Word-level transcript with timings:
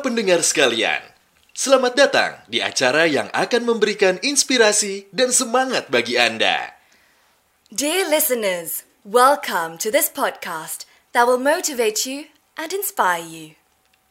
Para 0.00 0.16
pendengar 0.16 0.40
sekalian, 0.40 1.04
selamat 1.52 1.92
datang 1.92 2.32
di 2.48 2.64
acara 2.64 3.04
yang 3.04 3.28
akan 3.36 3.68
memberikan 3.68 4.16
inspirasi 4.24 5.04
dan 5.12 5.28
semangat 5.28 5.92
bagi 5.92 6.16
Anda. 6.16 6.72
Dear 7.68 8.08
listeners, 8.08 8.88
welcome 9.04 9.76
to 9.76 9.92
this 9.92 10.08
podcast 10.08 10.88
that 11.12 11.28
will 11.28 11.36
motivate 11.36 12.08
you 12.08 12.32
and 12.56 12.72
inspire 12.72 13.20
you. 13.20 13.60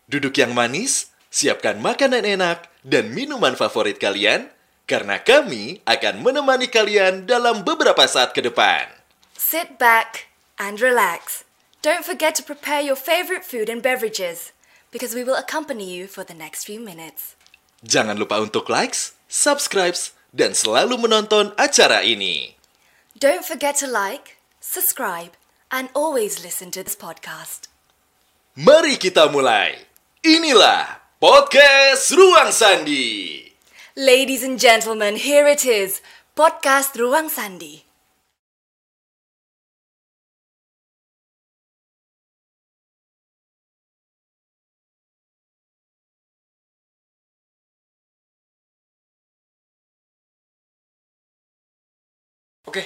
Duduk 0.05 0.38
yang 0.38 0.54
manis, 0.54 1.10
siapkan 1.33 1.81
makanan 1.81 2.21
enak 2.21 2.69
dan 2.85 3.10
minuman 3.10 3.58
favorit 3.58 3.97
kalian, 3.97 4.53
karena 4.85 5.17
kami 5.17 5.81
akan 5.90 6.21
menemani 6.21 6.69
kalian 6.69 7.26
dalam 7.26 7.65
beberapa 7.65 8.06
saat 8.06 8.37
ke 8.37 8.46
depan. 8.46 8.85
Sit 9.33 9.81
back 9.81 10.29
and 10.62 10.78
relax. 10.78 11.49
Don't 11.81 12.06
forget 12.06 12.37
to 12.37 12.46
prepare 12.46 12.85
your 12.85 12.94
favorite 12.94 13.42
food 13.42 13.74
and 13.74 13.81
beverages 13.81 14.53
because 14.92 15.13
we 15.13 15.24
will 15.24 15.37
accompany 15.37 15.90
you 15.90 16.08
for 16.08 16.23
the 16.23 16.34
next 16.34 16.66
few 16.66 16.80
minutes. 16.80 17.36
Jangan 17.86 18.20
lupa 18.20 18.41
untuk 18.44 18.68
likes, 18.68 19.16
subscribes, 19.31 20.12
dan 20.36 20.54
selalu 20.54 21.00
menonton 21.00 21.55
acara 21.55 22.04
ini. 22.04 22.59
Don't 23.17 23.44
forget 23.44 23.80
to 23.81 23.88
like, 23.88 24.38
subscribe, 24.59 25.34
and 25.72 25.90
always 25.95 26.44
listen 26.44 26.70
to 26.76 26.84
this 26.86 26.98
podcast. 26.98 27.70
Mari 28.59 29.00
kita 29.00 29.31
mulai. 29.31 29.80
Inilah 30.22 31.00
podcast 31.17 32.12
Ruang 32.12 32.52
Sandi. 32.52 33.48
Ladies 34.00 34.44
and 34.44 34.59
gentlemen, 34.59 35.20
here 35.20 35.48
it 35.48 35.64
is 35.67 36.00
Podcast 36.36 36.95
Ruang 36.95 37.28
Sandi. 37.28 37.89
Oke, 52.70 52.86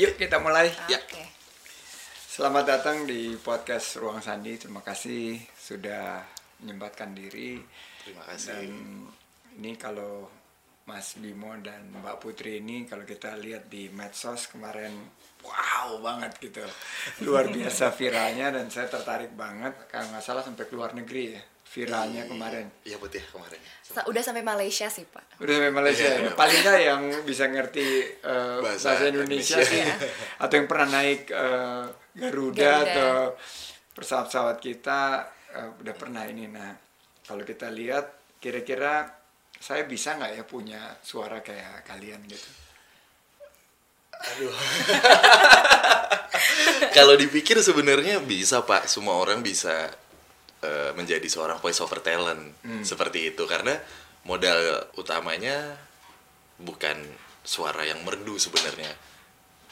yuk 0.00 0.16
kita 0.16 0.40
mulai. 0.40 0.72
Ya. 0.88 0.96
Oke. 0.96 1.20
Selamat 2.24 2.64
datang 2.64 3.04
di 3.04 3.36
podcast 3.36 4.00
Ruang 4.00 4.24
Sandi. 4.24 4.56
Terima 4.56 4.80
kasih 4.80 5.36
sudah 5.52 6.24
menyempatkan 6.64 7.12
diri. 7.12 7.60
Terima 8.00 8.24
kasih. 8.24 8.48
Dan 8.48 8.72
ini 9.60 9.76
kalau 9.76 10.24
Mas 10.88 11.20
Bimo 11.20 11.52
dan 11.60 11.92
Mbak 12.00 12.16
Putri 12.16 12.64
ini 12.64 12.88
kalau 12.88 13.04
kita 13.04 13.36
lihat 13.36 13.68
di 13.68 13.92
medsos 13.92 14.48
kemarin 14.48 14.96
wow 15.44 16.00
banget 16.00 16.40
gitu. 16.40 16.64
Luar 17.28 17.52
biasa 17.52 17.92
viralnya 17.92 18.56
dan 18.56 18.72
saya 18.72 18.88
tertarik 18.88 19.36
banget. 19.36 19.84
Kalau 19.92 20.16
nggak 20.16 20.24
salah 20.24 20.40
sampai 20.40 20.64
keluar 20.64 20.96
negeri 20.96 21.36
ya 21.36 21.44
viralnya 21.70 22.26
kemarin. 22.26 22.66
Iya 22.82 22.98
betul 22.98 23.22
ya 23.22 23.26
kemarin. 23.30 23.60
Sa- 23.80 24.04
Udah 24.04 24.20
sampai 24.20 24.42
Malaysia 24.42 24.86
sih, 24.86 25.04
Pak. 25.04 25.38
Udah 25.38 25.52
sampai 25.54 25.70
Malaysia 25.70 26.04
Iya. 26.04 26.20
ya. 26.20 26.30
Paling 26.34 26.58
nggak 26.60 26.80
yang 26.80 27.02
bisa 27.22 27.44
ngerti 27.46 27.86
eh, 28.16 28.56
Bahasa 28.58 28.98
bahasa, 28.98 29.02
Indonesia, 29.06 29.58
Indonesia. 29.58 29.60
sih 29.62 29.82
atau 30.42 30.54
yang 30.54 30.66
pernah 30.66 30.86
naik 30.92 31.20
eh, 31.26 31.84
Garuda, 32.12 32.58
Garuda. 32.58 32.84
atau 32.84 33.12
pesawat-pesawat 33.92 34.56
kita 34.58 35.00
eh, 35.52 35.68
udah 35.78 35.94
pernah 35.94 36.22
ini. 36.26 36.46
Nah, 36.46 36.70
kalau 37.22 37.42
kita 37.42 37.70
lihat 37.70 38.10
kira-kira 38.38 39.06
saya 39.54 39.84
bisa 39.84 40.16
nggak 40.16 40.32
ya 40.34 40.42
punya 40.42 40.80
suara 41.00 41.38
kayak 41.38 41.84
kalian 41.84 42.18
gitu. 42.26 42.48
Kalau 46.90 47.14
dipikir 47.14 47.56
sebenarnya 47.60 48.18
bisa 48.20 48.60
pak, 48.60 48.84
semua 48.84 49.16
orang 49.16 49.40
bisa 49.40 49.88
eh, 50.60 50.92
menjadi 50.94 51.24
seorang 51.24 51.58
voice 51.58 51.80
over 51.80 52.00
talent 52.00 52.52
seperti 52.84 53.32
itu 53.32 53.44
karena 53.48 53.76
modal 54.28 54.84
utamanya 55.00 55.76
bukan 56.60 56.96
suara 57.40 57.88
yang 57.88 58.04
merdu 58.04 58.36
sebenarnya. 58.36 58.92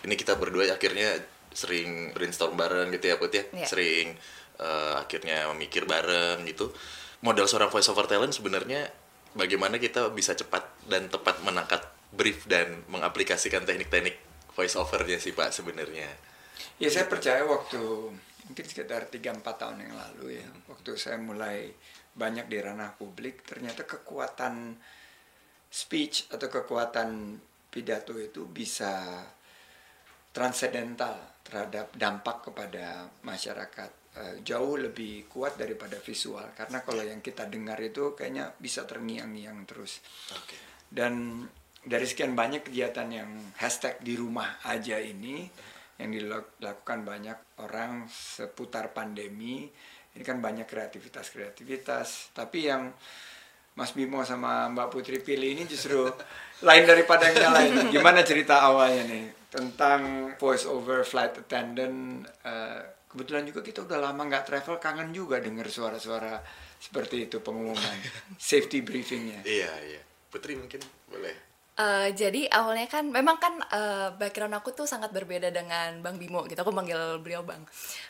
Ini 0.05 0.15
kita 0.17 0.41
berdua 0.41 0.73
akhirnya 0.73 1.21
sering 1.53 2.13
brainstorm 2.17 2.57
bareng 2.57 2.89
gitu 2.97 3.13
ya 3.13 3.17
Put 3.21 3.33
ya, 3.35 3.45
Iya. 3.53 3.67
sering 3.69 4.17
eh, 4.59 4.95
akhirnya 4.97 5.53
memikir 5.53 5.85
bareng 5.85 6.49
gitu. 6.49 6.73
Modal 7.21 7.45
seorang 7.51 7.69
voice 7.69 7.91
over 7.91 8.07
talent 8.09 8.33
sebenarnya 8.33 8.89
bagaimana 9.37 9.77
kita 9.77 10.09
bisa 10.15 10.33
cepat 10.33 10.65
dan 10.89 11.11
tepat 11.13 11.43
menangkap 11.45 11.83
brief 12.15 12.49
dan 12.49 12.83
mengaplikasikan 12.89 13.69
teknik-teknik 13.69 14.17
voice 14.57 14.75
overnya 14.81 15.21
sih 15.21 15.37
Pak 15.37 15.53
sebenarnya. 15.53 16.09
Ya 16.81 16.89
saya 16.91 17.07
percaya 17.11 17.45
waktu 17.45 17.79
mungkin 18.49 18.65
sekitar 18.65 19.13
3-4 19.13 19.45
tahun 19.45 19.79
yang 19.85 19.95
lalu 19.95 20.41
ya, 20.41 20.49
waktu 20.73 20.97
saya 20.97 21.21
mulai 21.21 21.69
banyak 22.17 22.51
di 22.51 22.59
ranah 22.59 22.97
publik, 22.97 23.47
ternyata 23.47 23.85
kekuatan 23.85 24.75
speech 25.69 26.33
atau 26.33 26.49
kekuatan 26.49 27.37
pidato 27.69 28.17
itu 28.17 28.49
bisa 28.49 29.23
transendental 30.33 31.39
terhadap 31.45 31.93
dampak 31.93 32.51
kepada 32.51 33.07
masyarakat. 33.23 33.91
Eh, 34.19 34.35
jauh 34.43 34.75
lebih 34.81 35.31
kuat 35.31 35.55
daripada 35.61 36.01
visual. 36.01 36.51
Karena 36.57 36.83
kalau 36.83 37.05
yang 37.05 37.23
kita 37.23 37.47
dengar 37.47 37.79
itu 37.79 38.17
kayaknya 38.19 38.51
bisa 38.57 38.83
terngiang-ngiang 38.89 39.63
terus. 39.69 40.01
Oke. 40.33 40.57
dan 40.89 41.45
dari 41.85 42.09
sekian 42.09 42.33
banyak 42.33 42.65
kegiatan 42.65 43.09
yang 43.13 43.29
hashtag 43.61 44.01
di 44.01 44.17
rumah 44.17 44.57
aja 44.65 44.97
ini 44.97 45.45
yang 45.99 46.15
dilakukan 46.15 47.03
banyak 47.03 47.59
orang 47.63 48.07
seputar 48.07 48.95
pandemi. 48.95 49.67
Ini 50.15 50.23
kan 50.23 50.39
banyak 50.39 50.65
kreativitas-kreativitas. 50.65 52.33
Tapi 52.33 52.59
yang 52.71 52.95
Mas 53.75 53.95
Bimo 53.95 54.23
sama 54.27 54.67
Mbak 54.71 54.89
Putri 54.91 55.19
pilih 55.23 55.55
ini 55.55 55.67
justru 55.67 56.07
lain 56.69 56.85
daripada 56.87 57.31
yang 57.31 57.55
lain 57.55 57.95
gimana 57.95 58.27
cerita 58.27 58.67
awalnya 58.67 59.07
nih 59.07 59.25
tentang 59.51 60.35
voice 60.39 60.67
over 60.67 61.07
flight 61.07 61.47
attendant? 61.47 62.27
Eh, 62.43 62.81
kebetulan 63.09 63.47
juga 63.47 63.61
kita 63.63 63.87
udah 63.87 63.99
lama 64.11 64.23
nggak 64.27 64.45
travel 64.47 64.77
kangen 64.83 65.11
juga 65.15 65.39
dengar 65.39 65.67
suara-suara 65.71 66.43
seperti 66.79 67.27
itu 67.31 67.43
pengumuman. 67.43 67.99
Safety 68.39 68.83
briefingnya. 68.83 69.43
Iya, 69.47 69.73
iya. 69.87 70.03
Putri 70.31 70.55
mungkin 70.55 70.83
boleh. 71.11 71.48
Eh, 71.79 72.11
jadi 72.11 72.51
awalnya 72.51 72.91
kan 72.91 73.07
memang 73.07 73.39
kan 73.39 73.55
eh, 73.71 74.11
background 74.19 74.51
aku 74.59 74.75
tuh 74.75 74.83
sangat 74.91 75.15
berbeda 75.15 75.55
dengan 75.55 76.03
Bang 76.03 76.19
Bimo 76.19 76.43
gitu. 76.51 76.59
Aku 76.59 76.75
manggil 76.75 77.23
beliau 77.23 77.47
Bang. 77.47 77.63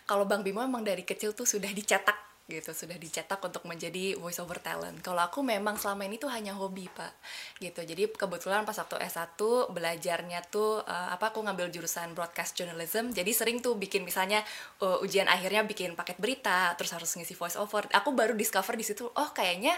Kalau 0.09 0.25
Bang 0.25 0.41
Bimo 0.41 0.65
emang 0.65 0.81
dari 0.81 1.05
kecil 1.05 1.37
tuh 1.37 1.45
sudah 1.45 1.69
dicetak 1.69 2.17
gitu, 2.49 2.73
sudah 2.73 2.97
dicetak 2.97 3.37
untuk 3.45 3.69
menjadi 3.69 4.17
voice 4.17 4.41
over 4.41 4.57
talent. 4.57 5.05
Kalau 5.05 5.21
aku 5.21 5.45
memang 5.45 5.77
selama 5.77 6.09
ini 6.09 6.17
tuh 6.17 6.33
hanya 6.33 6.57
hobi, 6.57 6.89
Pak. 6.89 7.13
Gitu. 7.61 7.77
Jadi 7.85 8.09
kebetulan 8.09 8.65
pas 8.65 8.73
waktu 8.73 9.05
S1 9.05 9.37
belajarnya 9.69 10.49
tuh 10.49 10.81
eh, 10.89 11.09
apa 11.13 11.29
aku 11.29 11.45
ngambil 11.45 11.69
jurusan 11.69 12.17
broadcast 12.17 12.57
journalism. 12.57 13.13
Jadi 13.13 13.37
sering 13.37 13.61
tuh 13.61 13.77
bikin 13.77 14.01
misalnya 14.01 14.41
eh, 14.81 15.05
ujian 15.05 15.29
akhirnya 15.29 15.61
bikin 15.69 15.93
paket 15.93 16.17
berita, 16.17 16.73
terus 16.81 16.97
harus 16.97 17.13
ngisi 17.21 17.37
voice 17.37 17.61
over. 17.61 17.85
Aku 17.93 18.17
baru 18.17 18.33
discover 18.33 18.81
di 18.81 18.85
situ, 18.89 19.13
oh 19.13 19.29
kayaknya 19.37 19.77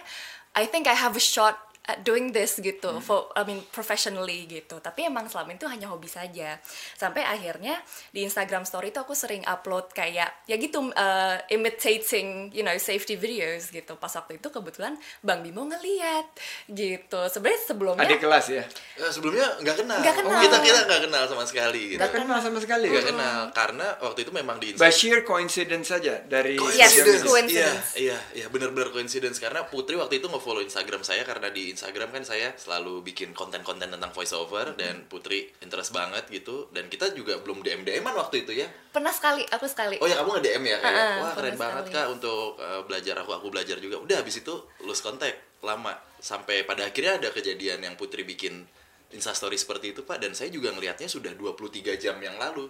I 0.55 0.71
think 0.71 0.87
I 0.87 0.95
have 0.95 1.19
a 1.19 1.23
shot 1.23 1.70
at 1.83 2.05
doing 2.05 2.29
this 2.29 2.57
gitu 2.57 3.01
for 3.01 3.33
I 3.33 3.43
mean 3.43 3.65
professionally 3.69 4.45
gitu 4.45 4.79
tapi 4.79 5.05
emang 5.05 5.27
selama 5.27 5.55
itu 5.55 5.65
hanya 5.65 5.89
hobi 5.89 6.07
saja 6.07 6.61
sampai 6.95 7.25
akhirnya 7.25 7.81
di 8.11 8.21
Instagram 8.21 8.63
story 8.63 8.91
itu 8.91 9.01
aku 9.01 9.13
sering 9.13 9.41
upload 9.45 9.89
kayak 9.91 10.29
ya 10.45 10.57
gitu 10.57 10.93
uh, 10.93 11.37
imitating 11.49 12.51
you 12.51 12.61
know 12.61 12.77
safety 12.77 13.15
videos 13.15 13.69
gitu 13.69 13.97
pas 13.97 14.13
waktu 14.13 14.37
itu 14.37 14.49
kebetulan 14.49 14.95
Bang 15.21 15.41
Bimo 15.41 15.65
ngeliat 15.65 16.29
gitu 16.69 17.21
sebenarnya 17.27 17.61
sebelumnya 17.65 18.05
adik 18.05 18.21
kelas 18.21 18.47
ya 18.51 18.65
Eh, 19.01 19.09
sebelumnya 19.09 19.49
nggak 19.57 19.77
kenal. 19.81 19.97
Nggak 19.97 20.17
kenal. 20.21 20.41
Kita 20.45 20.57
kita 20.61 20.81
nggak 20.85 21.03
kenal 21.09 21.23
sama 21.25 21.45
sekali. 21.45 21.83
Gitu. 21.89 21.99
nggak 21.99 22.13
kenal 22.13 22.39
sama 22.39 22.59
sekali 22.61 22.87
Nggak 22.87 23.01
ya 23.01 23.09
kenal 23.09 23.41
karena 23.51 23.87
waktu 23.97 24.21
itu 24.21 24.33
memang 24.37 24.57
di 24.61 24.69
by 24.77 24.93
sheer 24.93 25.25
coincidence 25.25 25.89
saja 25.89 26.21
dari 26.21 26.61
Yes, 26.77 27.01
yang- 27.01 27.25
coincidence. 27.25 27.97
Iya, 27.97 28.13
iya, 28.13 28.19
iya, 28.37 28.47
benar-benar 28.53 28.93
coincidence 28.93 29.41
karena 29.41 29.65
Putri 29.65 29.97
waktu 29.97 30.21
itu 30.21 30.29
nge-follow 30.29 30.61
Instagram 30.61 31.01
saya 31.01 31.25
karena 31.25 31.49
di 31.49 31.70
Instagram 31.71 32.11
kan 32.11 32.23
saya 32.23 32.51
selalu 32.55 33.03
bikin 33.03 33.31
konten-konten 33.31 33.89
tentang 33.89 34.11
voice 34.11 34.31
over 34.33 34.75
dan 34.75 35.03
Putri 35.07 35.51
interest 35.59 35.91
banget 35.91 36.27
gitu 36.27 36.67
dan 36.71 36.87
kita 36.87 37.11
juga 37.11 37.39
belum 37.39 37.61
DM 37.61 37.83
DM-an 37.83 38.15
waktu 38.15 38.43
itu 38.43 38.55
ya. 38.55 38.67
pernah 38.91 39.11
sekali 39.11 39.43
aku 39.47 39.65
sekali 39.65 39.95
Oh 39.99 40.05
ya 40.05 40.19
kamu 40.19 40.29
nge 40.35 40.41
DM 40.43 40.63
ya 40.65 40.77
kayak 40.79 40.93
Ah, 40.93 41.15
wah 41.19 41.31
keren 41.33 41.51
pernah 41.51 41.61
banget 41.63 41.83
sekali. 41.87 41.97
kak 41.97 42.07
untuk 42.11 42.39
uh, 42.57 42.81
belajar 42.85 43.15
aku 43.17 43.31
aku 43.33 43.47
belajar 43.49 43.77
juga. 43.79 43.97
Udah 43.97 44.17
habis 44.19 44.35
itu 44.37 44.53
lose 44.83 44.99
kontak 44.99 45.31
lama 45.61 45.93
sampai 46.19 46.63
pada 46.63 46.85
akhirnya 46.85 47.17
ada 47.17 47.29
kejadian 47.31 47.79
yang 47.81 47.95
Putri 47.95 48.23
bikin 48.23 48.65
instastory 49.11 49.55
seperti 49.55 49.91
itu 49.91 50.03
pak 50.03 50.19
dan 50.19 50.33
saya 50.33 50.49
juga 50.49 50.71
ngelihatnya 50.71 51.07
sudah 51.07 51.31
23 51.33 51.97
jam 51.97 52.15
yang 52.19 52.37
lalu. 52.37 52.67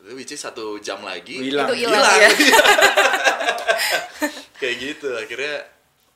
Itu 0.00 0.16
which 0.16 0.30
is 0.30 0.40
satu 0.40 0.80
jam 0.80 0.96
lagi 1.04 1.36
Hilang. 1.36 1.68
itu 1.68 1.84
hilang 1.84 2.00
ya 2.16 2.30
kayak 4.56 4.74
gitu 4.78 5.08
akhirnya 5.12 5.60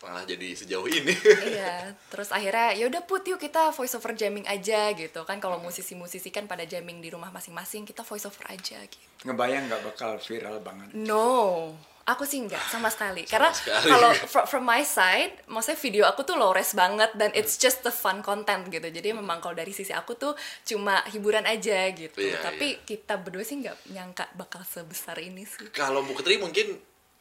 malah 0.05 0.29
jadi 0.29 0.53
sejauh 0.53 0.85
ini. 0.85 1.17
iya 1.49 1.97
terus 2.13 2.29
akhirnya 2.29 2.77
ya 2.77 2.85
udah 2.93 3.03
put 3.09 3.25
yuk 3.25 3.41
kita 3.41 3.73
voice 3.73 3.97
over 3.97 4.13
jamming 4.13 4.45
aja 4.45 4.93
gitu 4.93 5.25
kan 5.25 5.41
kalau 5.41 5.57
musisi-musisi 5.59 6.29
kan 6.29 6.45
pada 6.45 6.69
jamming 6.69 7.01
di 7.01 7.09
rumah 7.09 7.33
masing-masing 7.33 7.89
kita 7.89 8.05
voice 8.05 8.29
over 8.29 8.45
aja 8.53 8.79
gitu 8.85 9.07
ngebayang 9.25 9.67
nggak 9.73 9.83
bakal 9.83 10.21
viral 10.21 10.61
banget 10.61 10.93
no 10.93 11.73
Aku 12.05 12.29
sih 12.29 12.37
enggak 12.37 12.61
sama 12.69 12.93
sekali. 12.93 13.25
Karena 13.25 13.49
sekali. 13.49 13.89
kalau 13.89 14.13
fro- 14.29 14.45
from 14.45 14.69
my 14.69 14.85
side, 14.85 15.41
maksudnya 15.49 15.81
video 15.81 16.05
aku 16.05 16.21
tuh 16.21 16.37
low 16.37 16.53
res 16.53 16.77
banget 16.77 17.09
dan 17.17 17.33
it's 17.33 17.57
just 17.57 17.81
the 17.81 17.89
fun 17.89 18.21
content 18.21 18.69
gitu. 18.69 18.85
Jadi 18.93 19.17
memang 19.17 19.41
kalau 19.41 19.57
dari 19.57 19.73
sisi 19.73 19.89
aku 19.89 20.13
tuh 20.13 20.37
cuma 20.69 21.01
hiburan 21.09 21.49
aja 21.49 21.89
gitu. 21.97 22.21
Iya, 22.21 22.45
Tapi 22.45 22.85
kita 22.85 23.17
berdua 23.17 23.41
sih 23.41 23.57
nggak 23.57 23.89
nyangka 23.97 24.29
bakal 24.37 24.61
sebesar 24.69 25.17
ini 25.25 25.49
sih. 25.49 25.65
Kalau 25.73 26.05
Bu 26.05 26.13
Putri 26.13 26.37
mungkin 26.37 26.77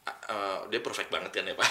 uh, 0.08 0.68
dia 0.68 0.80
perfect 0.84 1.10
banget 1.10 1.32
kan 1.32 1.44
ya 1.48 1.56
Pak. 1.56 1.70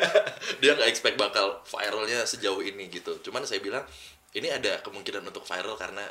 dia 0.60 0.70
nggak 0.76 0.88
expect 0.88 1.16
bakal 1.16 1.60
viralnya 1.64 2.24
sejauh 2.24 2.60
ini 2.60 2.88
gitu. 2.92 3.18
Cuman 3.24 3.44
saya 3.48 3.60
bilang 3.64 3.84
ini 4.32 4.48
ada 4.48 4.80
kemungkinan 4.80 5.24
untuk 5.28 5.44
viral 5.44 5.76
karena 5.76 6.04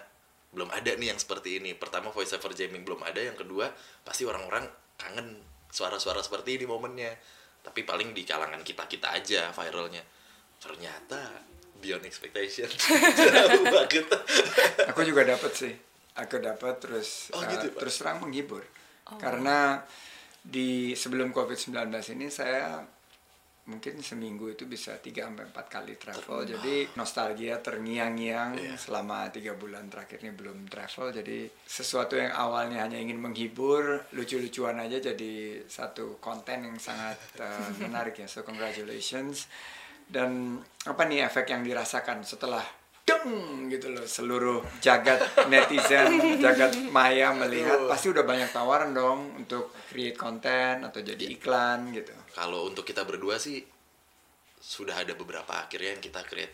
belum 0.52 0.70
ada 0.70 0.92
nih 0.98 1.14
yang 1.14 1.20
seperti 1.20 1.62
ini. 1.62 1.74
Pertama 1.78 2.12
voice 2.12 2.34
over 2.36 2.52
jamming 2.54 2.84
belum 2.84 3.02
ada, 3.06 3.22
yang 3.22 3.38
kedua 3.38 3.72
pasti 4.04 4.28
orang-orang 4.28 4.68
kangen 5.00 5.42
suara-suara 5.72 6.22
seperti 6.22 6.60
ini 6.62 6.66
momennya. 6.68 7.14
Tapi 7.62 7.86
paling 7.86 8.14
di 8.18 8.26
kalangan 8.26 8.62
kita-kita 8.66 9.14
aja 9.14 9.54
viralnya. 9.54 10.02
Ternyata 10.58 11.52
beyond 11.82 12.06
expectation. 12.06 12.70
Jauh 13.18 13.66
banget. 13.70 14.06
Aku 14.94 15.02
juga 15.02 15.26
dapat 15.26 15.52
sih. 15.54 15.74
Aku 16.12 16.38
dapat 16.44 16.78
terus 16.78 17.32
Oh, 17.32 17.42
gitu, 17.48 17.72
Pak? 17.74 17.80
terus 17.82 17.96
terang 17.98 18.20
menghibur. 18.22 18.62
Karena 19.18 19.82
di 20.42 20.98
sebelum 20.98 21.30
Covid-19 21.30 21.78
ini 22.18 22.28
saya 22.28 22.82
mungkin 23.62 24.02
seminggu 24.02 24.50
itu 24.50 24.66
bisa 24.66 24.98
3 24.98 25.30
sampai 25.30 25.46
4 25.54 25.70
kali 25.70 25.94
travel. 25.96 26.44
Jadi 26.50 26.90
nostalgia 26.98 27.62
terngiang-ngiang 27.62 28.58
Iya. 28.58 28.74
selama 28.76 29.30
tiga 29.30 29.54
bulan 29.54 29.86
terakhir 29.86 30.26
ini 30.26 30.34
belum 30.34 30.66
travel. 30.66 31.14
Jadi 31.14 31.46
sesuatu 31.62 32.18
yang 32.18 32.34
awalnya 32.34 32.82
hanya 32.82 32.98
ingin 32.98 33.22
menghibur, 33.22 34.02
lucu-lucuan 34.18 34.82
aja 34.82 34.98
jadi 34.98 35.62
satu 35.70 36.18
konten 36.18 36.74
yang 36.74 36.78
sangat 36.82 37.22
eh, 37.38 37.70
menarik 37.78 38.18
ya. 38.18 38.26
So 38.26 38.42
congratulations. 38.42 39.46
Dan 40.10 40.58
apa 40.84 41.06
nih 41.08 41.24
efek 41.30 41.54
yang 41.54 41.62
dirasakan 41.64 42.26
setelah 42.26 42.66
deng 43.02 43.68
gitu 43.68 43.92
loh 43.92 44.06
seluruh 44.06 44.60
jagat 44.80 45.20
netizen, 45.50 46.40
jagat 46.44 46.74
maya 46.94 47.34
melihat 47.34 47.90
pasti 47.90 48.14
udah 48.14 48.24
banyak 48.24 48.50
tawaran 48.54 48.94
dong 48.94 49.34
untuk 49.36 49.74
create 49.90 50.18
konten 50.18 50.86
atau 50.86 51.02
jadi 51.02 51.26
iklan 51.34 51.92
gitu. 51.92 52.14
Kalau 52.32 52.70
untuk 52.70 52.86
kita 52.86 53.04
berdua 53.04 53.42
sih 53.42 53.62
sudah 54.62 55.02
ada 55.02 55.18
beberapa 55.18 55.66
akhirnya 55.66 55.98
yang 55.98 56.04
kita 56.04 56.22
create 56.24 56.54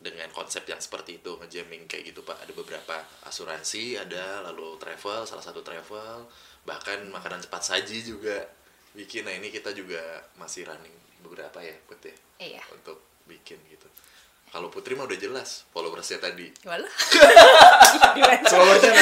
dengan 0.00 0.32
konsep 0.32 0.64
yang 0.64 0.80
seperti 0.80 1.20
itu 1.20 1.36
ngejamming 1.36 1.84
kayak 1.90 2.14
gitu 2.14 2.24
pak. 2.24 2.38
Ada 2.40 2.52
beberapa 2.56 2.96
asuransi 3.28 4.00
ada 4.00 4.46
lalu 4.48 4.78
travel 4.80 5.26
salah 5.26 5.44
satu 5.44 5.60
travel 5.60 6.24
bahkan 6.64 7.02
makanan 7.10 7.42
cepat 7.44 7.62
saji 7.66 8.00
juga 8.06 8.46
bikin. 8.96 9.26
Nah 9.26 9.34
ini 9.36 9.52
kita 9.52 9.74
juga 9.76 10.00
masih 10.40 10.64
running 10.64 10.96
beberapa 11.20 11.60
ya 11.60 11.76
Put 11.84 12.00
ya? 12.00 12.16
Iya. 12.40 12.62
untuk 12.72 12.96
bikin 13.28 13.60
gitu 13.68 13.86
kalau 14.50 14.66
Putri 14.66 14.92
mah 14.92 15.04
udah 15.04 15.14
jelas 15.16 15.62
followersnya 15.68 16.18
tadi 16.18 16.50
Gimana? 16.56 16.82
Followersnya. 18.50 18.92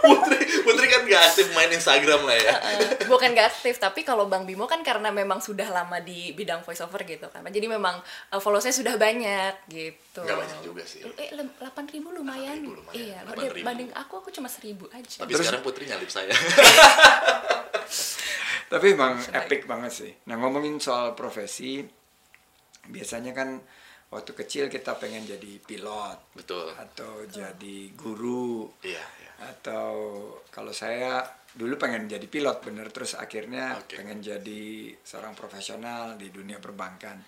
Putri 0.00 0.38
Putri 0.62 0.86
kan 0.86 1.04
gak 1.04 1.22
aktif 1.26 1.52
main 1.52 1.68
Instagram 1.68 2.22
lah 2.22 2.32
ya 2.34 2.54
Eh, 2.72 3.04
bukan 3.04 3.32
gak 3.32 3.52
aktif 3.52 3.76
tapi 3.76 4.00
kalau 4.00 4.26
Bang 4.26 4.42
Bimo 4.42 4.64
kan 4.64 4.80
karena 4.80 5.08
memang 5.10 5.38
sudah 5.38 5.68
lama 5.68 5.98
di 5.98 6.32
bidang 6.32 6.62
voiceover 6.62 7.04
gitu 7.04 7.28
kan 7.28 7.44
jadi 7.44 7.68
memang 7.68 8.00
uh, 8.30 8.38
followersnya 8.38 8.72
sudah 8.74 8.96
banyak 8.96 9.54
gitu 9.68 10.18
Nggak 10.18 10.38
banyak 10.38 10.58
juga 10.62 10.82
sih. 10.82 11.04
eh 11.06 11.30
8.000 11.30 11.60
ribu 11.92 12.08
lumayan 12.10 12.56
8.000 12.58 12.72
lumayan. 12.74 12.96
iya 12.96 13.18
8.000. 13.22 13.60
banding 13.62 13.90
aku 13.92 14.14
aku 14.18 14.28
cuma 14.30 14.48
seribu 14.48 14.88
aja 14.90 15.20
tapi 15.20 15.30
Terus- 15.30 15.44
sekarang 15.44 15.60
Putri 15.60 15.84
nyalip 15.84 16.08
saya 16.08 16.32
Tapi 18.64 18.86
emang 18.90 19.20
epic 19.36 19.68
banget 19.68 19.92
sih. 19.92 20.12
Nah 20.24 20.40
ngomongin 20.40 20.80
soal 20.80 21.12
profesi, 21.12 21.84
biasanya 22.82 23.36
kan 23.36 23.60
waktu 24.12 24.32
kecil 24.36 24.68
kita 24.68 25.00
pengen 25.00 25.24
jadi 25.24 25.52
pilot 25.64 26.36
betul 26.36 26.68
atau 26.76 27.24
jadi 27.24 27.78
guru 27.96 28.68
iya 28.84 29.00
iya 29.00 29.32
atau 29.48 29.90
kalau 30.52 30.70
saya 30.70 31.24
dulu 31.52 31.76
pengen 31.76 32.08
jadi 32.08 32.26
pilot 32.28 32.64
bener 32.64 32.88
terus 32.88 33.12
akhirnya 33.12 33.76
Oke. 33.76 34.00
pengen 34.00 34.24
jadi 34.24 34.92
seorang 35.04 35.36
profesional 35.36 36.16
di 36.16 36.32
dunia 36.32 36.56
perbankan. 36.56 37.20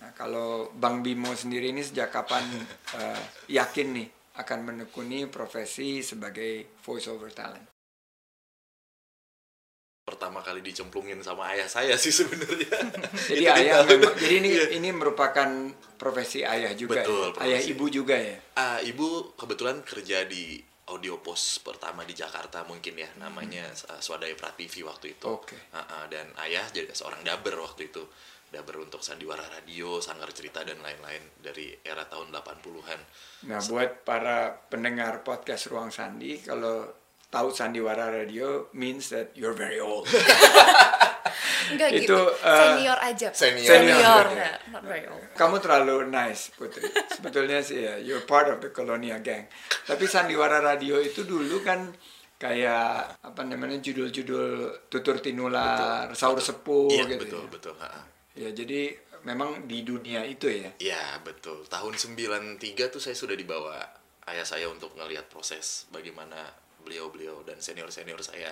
Nah 0.00 0.10
kalau 0.16 0.72
Bang 0.72 1.04
Bimo 1.04 1.36
sendiri 1.36 1.68
ini 1.68 1.84
sejak 1.84 2.08
kapan 2.08 2.44
eh, 3.00 3.22
yakin 3.52 3.88
nih 3.92 4.08
akan 4.40 4.58
menekuni 4.64 5.28
profesi 5.28 6.00
sebagai 6.00 6.80
voice 6.80 7.08
over 7.12 7.28
talent? 7.28 7.68
Pertama 10.02 10.42
kali 10.42 10.60
dicemplungin 10.60 11.22
sama 11.22 11.54
ayah 11.54 11.66
saya 11.66 11.94
sih 11.94 12.10
sebenarnya. 12.10 12.74
Jadi 13.30 13.44
ayah 13.46 13.86
memang, 13.86 14.14
jadi 14.18 14.34
ini 14.42 14.48
Iya. 14.50 14.66
ini 14.74 14.88
merupakan 14.90 15.46
profesi 15.94 16.42
ayah 16.42 16.74
juga 16.74 17.06
Betul, 17.06 17.30
ya? 17.32 17.42
ayah 17.46 17.60
profesi. 17.62 17.70
ibu 17.70 17.84
juga 17.86 18.16
ya. 18.18 18.36
Ah, 18.54 18.78
ibu 18.82 19.32
kebetulan 19.38 19.78
kerja 19.82 20.26
di 20.26 20.58
audio 20.90 21.22
post 21.22 21.62
pertama 21.62 22.02
di 22.02 22.12
Jakarta 22.12 22.66
mungkin 22.66 22.98
ya 22.98 23.06
namanya 23.16 23.62
uh, 23.88 24.02
Swadaya 24.02 24.34
Prativi 24.34 24.82
waktu 24.82 25.14
itu. 25.14 25.24
Oke. 25.24 25.54
Ah, 25.70 25.86
ah, 25.86 26.04
dan 26.10 26.26
ayah 26.42 26.66
jadi 26.68 26.90
seorang 26.90 27.22
daber 27.22 27.54
waktu 27.56 27.88
itu. 27.88 28.02
Daber 28.52 28.84
untuk 28.84 29.00
sandiwara 29.00 29.40
radio, 29.48 29.96
sanggar 29.96 30.28
cerita 30.28 30.60
dan 30.60 30.76
lain-lain 30.76 31.24
dari 31.40 31.72
era 31.80 32.04
tahun 32.04 32.28
80-an. 32.28 33.00
Nah 33.48 33.56
buat 33.64 34.04
para 34.04 34.52
pendengar 34.68 35.24
podcast 35.24 35.72
Ruang 35.72 35.88
Sandi 35.88 36.36
kalau 36.36 36.84
tahu 37.32 37.48
sandiwara 37.48 38.12
radio 38.12 38.68
means 38.72 39.08
that 39.08 39.32
you're 39.32 39.56
very 39.56 39.80
old. 39.80 40.04
enggak 41.72 41.88
Itu, 41.94 42.04
gitu 42.04 42.18
eh, 42.42 42.58
senior 42.60 42.98
aja 43.00 43.28
senior. 43.32 43.64
senior, 43.64 43.96
Senior. 43.96 44.24
ya, 44.36 44.50
not 44.68 44.84
very 44.84 45.06
old 45.08 45.24
Kamu 45.32 45.56
terlalu 45.58 46.06
nice 46.06 46.52
Putri. 46.52 46.84
Sebetulnya 47.08 47.64
sih 47.64 47.80
ya 47.80 47.96
you're 47.96 48.22
part 48.22 48.46
of 48.46 48.60
the 48.60 48.68
Colonia 48.68 49.16
gang. 49.18 49.48
Tapi 49.82 50.04
sandiwara 50.04 50.60
radio 50.60 51.00
itu 51.00 51.24
dulu 51.24 51.64
kan 51.64 51.88
kayak 52.36 53.22
apa 53.22 53.40
namanya 53.42 53.78
judul-judul 53.78 54.46
tutur 54.90 55.22
tinular, 55.22 56.10
saur 56.12 56.36
sepuh 56.36 56.90
Iya, 56.90 57.06
gitu. 57.08 57.22
betul, 57.24 57.40
ya. 57.40 57.48
betul. 57.48 57.74
ah. 57.78 58.02
Ya 58.34 58.48
jadi 58.50 58.92
memang 59.22 59.64
di 59.64 59.80
dunia 59.82 60.26
itu 60.26 60.50
ya. 60.50 60.68
Iya 60.76 61.22
betul. 61.22 61.62
Tahun 61.64 61.94
93 61.94 62.58
tuh 62.90 63.00
saya 63.00 63.14
sudah 63.14 63.32
dibawa 63.32 63.78
ayah 64.28 64.44
saya 64.44 64.66
untuk 64.66 64.92
ngelihat 64.94 65.30
proses 65.30 65.86
bagaimana 65.88 66.36
beliau-beliau 66.82 67.46
dan 67.46 67.62
senior-senior 67.62 68.20
saya 68.20 68.50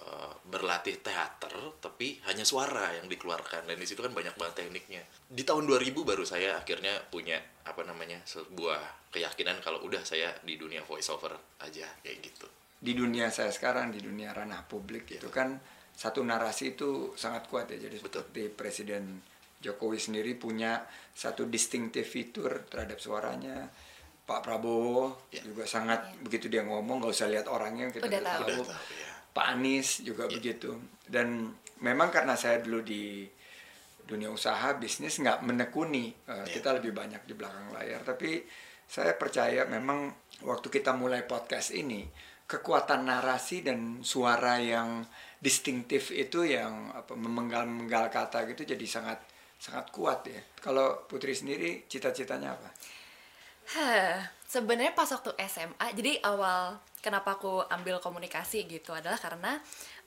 eh, 0.00 0.32
berlatih 0.48 0.98
teater 1.04 1.54
tapi 1.78 2.18
hanya 2.26 2.42
suara 2.42 2.96
yang 2.96 3.06
dikeluarkan 3.06 3.68
dan 3.68 3.76
di 3.78 3.86
situ 3.86 4.02
kan 4.02 4.10
banyak 4.10 4.34
banget 4.34 4.64
tekniknya. 4.66 5.02
Di 5.28 5.46
tahun 5.46 5.68
2000 5.68 5.92
baru 6.02 6.24
saya 6.26 6.58
akhirnya 6.58 6.98
punya 7.12 7.38
apa 7.62 7.86
namanya 7.86 8.18
sebuah 8.26 9.12
keyakinan 9.12 9.60
kalau 9.60 9.84
udah 9.84 10.00
saya 10.02 10.32
di 10.40 10.56
dunia 10.56 10.80
voice 10.82 11.12
over 11.12 11.36
aja 11.62 11.86
kayak 12.00 12.18
gitu. 12.24 12.48
di 12.82 12.98
dunia 12.98 13.30
saya 13.30 13.54
sekarang 13.54 13.94
di 13.94 14.02
dunia 14.02 14.34
ranah 14.34 14.66
publik 14.66 15.06
itu 15.14 15.30
kan 15.30 15.54
satu 15.94 16.24
narasi 16.24 16.74
itu 16.74 17.14
sangat 17.14 17.46
kuat 17.46 17.70
ya 17.70 17.78
jadi 17.78 17.94
Betul. 18.02 18.26
seperti 18.26 18.42
Presiden 18.50 19.22
Jokowi 19.62 20.02
sendiri 20.02 20.34
punya 20.34 20.82
satu 21.14 21.46
distinctive 21.46 22.08
fitur 22.08 22.66
terhadap 22.66 22.98
suaranya 22.98 23.70
Pak 24.22 24.40
Prabowo 24.40 25.18
Ya. 25.28 25.42
juga 25.42 25.66
sangat 25.66 26.14
begitu 26.20 26.46
dia 26.46 26.62
ngomong 26.62 27.00
nggak 27.00 27.12
usah 27.12 27.28
lihat 27.28 27.46
orangnya 27.46 27.90
kita 27.90 28.06
Udah 28.06 28.20
udah 28.20 28.34
tahu. 28.38 28.42
tahu. 28.44 28.62
Udah 28.62 28.68
tahu 28.70 28.92
ya. 28.94 29.10
Pak 29.32 29.46
Anies 29.48 29.88
juga 30.02 30.24
Iya. 30.26 30.32
begitu 30.32 30.70
dan 31.08 31.50
memang 31.78 32.08
karena 32.08 32.34
saya 32.34 32.58
dulu 32.58 32.80
di 32.80 33.26
dunia 34.02 34.28
usaha 34.28 34.74
bisnis 34.74 35.18
nggak 35.18 35.42
menekuni 35.42 36.12
uh, 36.26 36.42
Iya. 36.42 36.54
kita 36.54 36.68
lebih 36.76 36.92
banyak 36.92 37.22
di 37.22 37.32
belakang 37.32 37.72
layar 37.72 38.02
tapi 38.02 38.44
saya 38.84 39.16
percaya 39.16 39.64
memang 39.64 40.12
waktu 40.42 40.68
kita 40.68 40.92
mulai 40.92 41.24
podcast 41.24 41.70
ini 41.70 42.04
kekuatan 42.44 43.08
narasi 43.08 43.64
dan 43.64 44.04
suara 44.04 44.60
yang 44.60 45.00
distintif 45.38 46.12
itu 46.12 46.44
yang 46.44 46.92
apa 46.92 47.16
memenggal-menggal 47.16 48.06
kata 48.08 48.44
gitu 48.46 48.68
jadi 48.68 48.84
sangat 48.84 49.18
sangat 49.56 49.88
kuat 49.90 50.26
ya 50.28 50.38
kalau 50.60 51.06
Putri 51.08 51.32
sendiri 51.32 51.88
cita-citanya 51.88 52.52
apa 52.52 52.68
Sebenarnya 54.52 54.92
pas 54.92 55.08
waktu 55.08 55.32
SMA, 55.48 55.86
jadi 55.96 56.20
awal 56.28 56.76
kenapa 57.00 57.40
aku 57.40 57.64
ambil 57.72 57.98
komunikasi 57.98 58.68
gitu 58.68 58.94
adalah 58.94 59.18
karena 59.18 59.58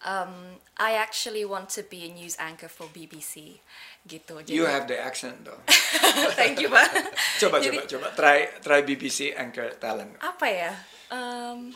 um, 0.06 0.56
I 0.80 0.96
actually 1.02 1.44
want 1.44 1.74
to 1.76 1.84
be 1.84 2.08
a 2.08 2.12
news 2.14 2.38
anchor 2.40 2.70
for 2.72 2.88
BBC 2.94 3.60
gitu. 4.08 4.46
Jadi, 4.46 4.56
you 4.56 4.70
have 4.70 4.88
the 4.88 4.96
accent 4.96 5.44
though 5.44 5.60
thank 6.40 6.62
you 6.62 6.72
pak. 6.72 6.88
coba 7.42 7.60
Jadi, 7.60 7.84
coba 7.90 7.90
coba 7.90 8.08
try 8.16 8.38
try 8.64 8.80
BBC 8.86 9.36
anchor 9.36 9.76
talent 9.82 10.16
Apa 10.24 10.48
ya? 10.48 10.72
Um, 11.12 11.76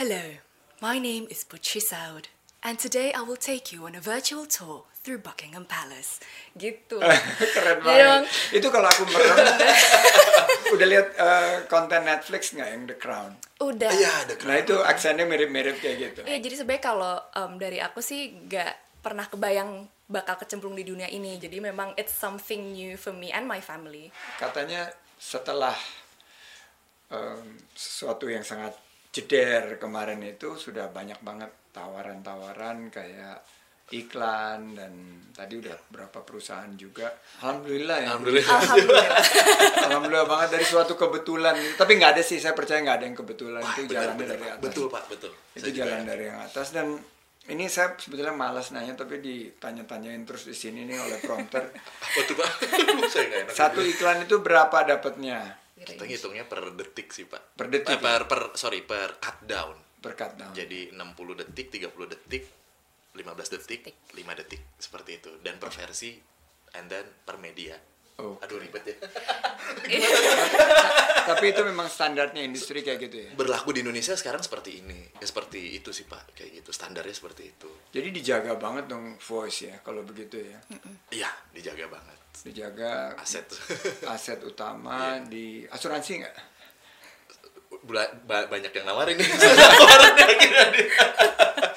Hello, 0.00 0.40
my 0.80 0.96
name 0.96 1.28
is 1.28 1.44
Putri 1.44 1.76
Saud, 1.76 2.32
and 2.64 2.80
today 2.80 3.12
I 3.12 3.20
will 3.20 3.36
take 3.36 3.68
you 3.68 3.84
on 3.84 3.92
a 3.92 4.00
virtual 4.00 4.48
tour 4.48 4.89
through 5.00 5.20
Buckingham 5.20 5.64
Palace. 5.64 6.20
Gitu. 6.52 7.00
Keren 7.56 7.76
Jadi 7.76 7.84
banget. 7.84 8.04
emang- 8.04 8.28
Itu 8.52 8.68
kalau 8.68 8.86
aku 8.86 9.02
merem, 9.06 9.36
udah 10.74 10.86
lihat 10.86 11.08
eh, 11.14 11.54
konten 11.66 12.04
Netflix 12.04 12.52
nggak 12.52 12.68
yang 12.68 12.82
The 12.86 12.96
Crown? 12.96 13.32
Udah. 13.58 13.90
Iya, 13.90 14.12
ada 14.24 14.32
Nah 14.42 14.56
itu 14.56 14.76
aksennya 14.76 15.24
mirip-mirip 15.24 15.78
kayak 15.78 15.96
gitu. 15.98 16.20
Iya, 16.22 16.38
jadi 16.38 16.54
sebenarnya 16.56 16.84
kalau 16.84 17.14
em, 17.32 17.52
dari 17.56 17.78
aku 17.78 18.00
sih 18.00 18.32
nggak 18.44 19.00
pernah 19.00 19.24
kebayang 19.24 19.70
bakal 20.06 20.36
kecemplung 20.36 20.74
di 20.74 20.82
dunia 20.82 21.06
ini 21.06 21.38
jadi 21.38 21.62
memang 21.62 21.94
it's 21.94 22.10
something 22.12 22.74
new 22.74 22.98
for 22.98 23.14
me 23.14 23.30
and 23.30 23.46
my 23.46 23.62
family 23.62 24.10
katanya 24.36 24.90
setelah 25.16 25.72
em, 27.08 27.46
sesuatu 27.72 28.26
yang 28.26 28.42
sangat 28.42 28.74
jeder 29.10 29.78
kemarin 29.78 30.20
itu 30.20 30.54
sudah 30.54 30.90
banyak 30.90 31.18
banget 31.20 31.48
tawaran-tawaran 31.70 32.90
kayak 32.90 33.42
iklan 33.92 34.60
dan 34.72 34.92
tadi 35.30 35.56
udah 35.56 35.74
berapa 35.88 36.20
perusahaan 36.20 36.70
juga 36.72 37.10
alhamdulillah 37.38 37.96
ya 37.98 38.08
Alhamdulillah. 38.08 38.46
alhamdulillah 38.52 39.16
alhamdulillah 39.82 40.26
banget 40.28 40.48
dari 40.52 40.64
suatu 40.64 40.94
kebetulan 40.94 41.56
tapi 41.74 41.96
nggak 41.96 42.14
ada 42.14 42.22
sih 42.22 42.36
saya 42.36 42.52
percaya 42.52 42.78
nggak 42.80 42.96
ada 42.96 43.04
yang 43.04 43.16
kebetulan 43.16 43.58
Wah, 43.58 43.72
itu 43.72 43.80
benar, 43.82 43.94
jalannya 43.96 44.16
benar, 44.16 44.30
dari 44.30 44.40
Pak. 44.40 44.52
atas 44.52 44.62
Betul, 44.62 44.86
Pak, 44.88 45.04
betul. 45.08 45.32
itu 45.32 45.40
Saya 45.56 45.66
juga- 45.66 45.78
jalan 45.80 46.00
dari 46.04 46.24
yang 46.24 46.38
atas 46.40 46.66
dan 46.70 46.86
ini 47.42 47.64
saya 47.66 47.88
sebetulnya 47.96 48.30
malas 48.32 48.70
nanya 48.70 48.94
tapi 48.94 49.18
ditanya-tanyain 49.18 50.22
terus 50.22 50.44
di 50.44 50.54
sini 50.54 50.84
nih 50.84 50.98
oleh 51.00 51.18
prompter 51.18 51.66
Apa 51.72 52.20
tuh, 52.22 52.36
Pak? 52.36 52.50
Saya 53.10 53.22
nggak 53.26 53.40
enak. 53.42 53.54
satu 53.56 53.80
iklan 53.82 54.22
itu 54.22 54.38
berapa 54.38 54.76
dapatnya 54.84 55.58
Kita 55.74 56.04
ngitungnya 56.04 56.44
per 56.44 56.70
detik 56.70 57.08
sih, 57.08 57.24
Pak. 57.24 57.56
Per 57.56 57.66
detik, 57.66 57.96
Eh, 57.96 57.98
per, 57.98 58.28
per, 58.28 58.52
sorry, 58.54 58.84
per 58.84 59.16
cut 59.16 59.40
down. 59.42 59.72
berkat 59.98 60.36
down 60.36 60.52
Jadi 60.52 60.92
60 60.92 61.00
detik, 61.34 61.66
30 61.72 61.90
detik, 62.06 62.44
15 63.12 63.26
detik, 63.50 63.82
5 64.10 64.34
detik. 64.36 64.62
Seperti 64.76 65.10
itu. 65.16 65.30
Dan 65.38 65.56
per 65.56 65.70
versi, 65.70 66.14
and 66.72 66.86
then 66.86 67.06
per 67.20 67.36
media. 67.36 67.74
Oh. 68.16 68.36
Aduh, 68.38 68.60
ribet 68.60 68.84
ya. 68.84 68.96
tapi 71.24 71.52
itu 71.52 71.62
memang 71.62 71.88
standarnya 71.88 72.42
industri 72.42 72.82
kayak 72.82 72.98
gitu 73.00 73.16
ya 73.16 73.30
Berlaku 73.32 73.72
di 73.72 73.80
Indonesia 73.80 74.12
sekarang 74.12 74.40
seperti 74.40 74.84
ini. 74.84 75.08
Ya, 75.16 75.24
seperti 75.24 75.72
itu 75.72 75.88
sih, 75.88 76.04
Pak. 76.04 76.34
Kayak 76.34 76.60
gitu. 76.60 76.70
Standarnya 76.70 77.14
seperti 77.14 77.48
itu. 77.48 77.70
jadi 77.88 78.12
dijaga 78.12 78.54
banget 78.56 78.86
dong 78.86 79.16
voice 79.16 79.64
ya 79.64 79.80
kalau 79.80 80.02
begitu 80.02 80.36
ya 80.36 80.58
Iya, 81.10 81.30
dijaga 81.50 81.88
banget. 81.88 82.18
dijaga 82.40 83.16
Aset. 83.16 83.48
aset 84.06 84.38
utama 84.40 85.16
di 85.32 85.66
asuransi 85.66 86.12
nggak 86.20 86.36
Bula- 86.36 86.36
ba- 86.36 86.49
banyak 88.26 88.72
yang 88.72 88.86
nawarin 88.86 89.16
nih. 89.20 89.26
Setelah 89.26 89.74
kemarin 89.74 90.14
akhirnya 90.14 90.64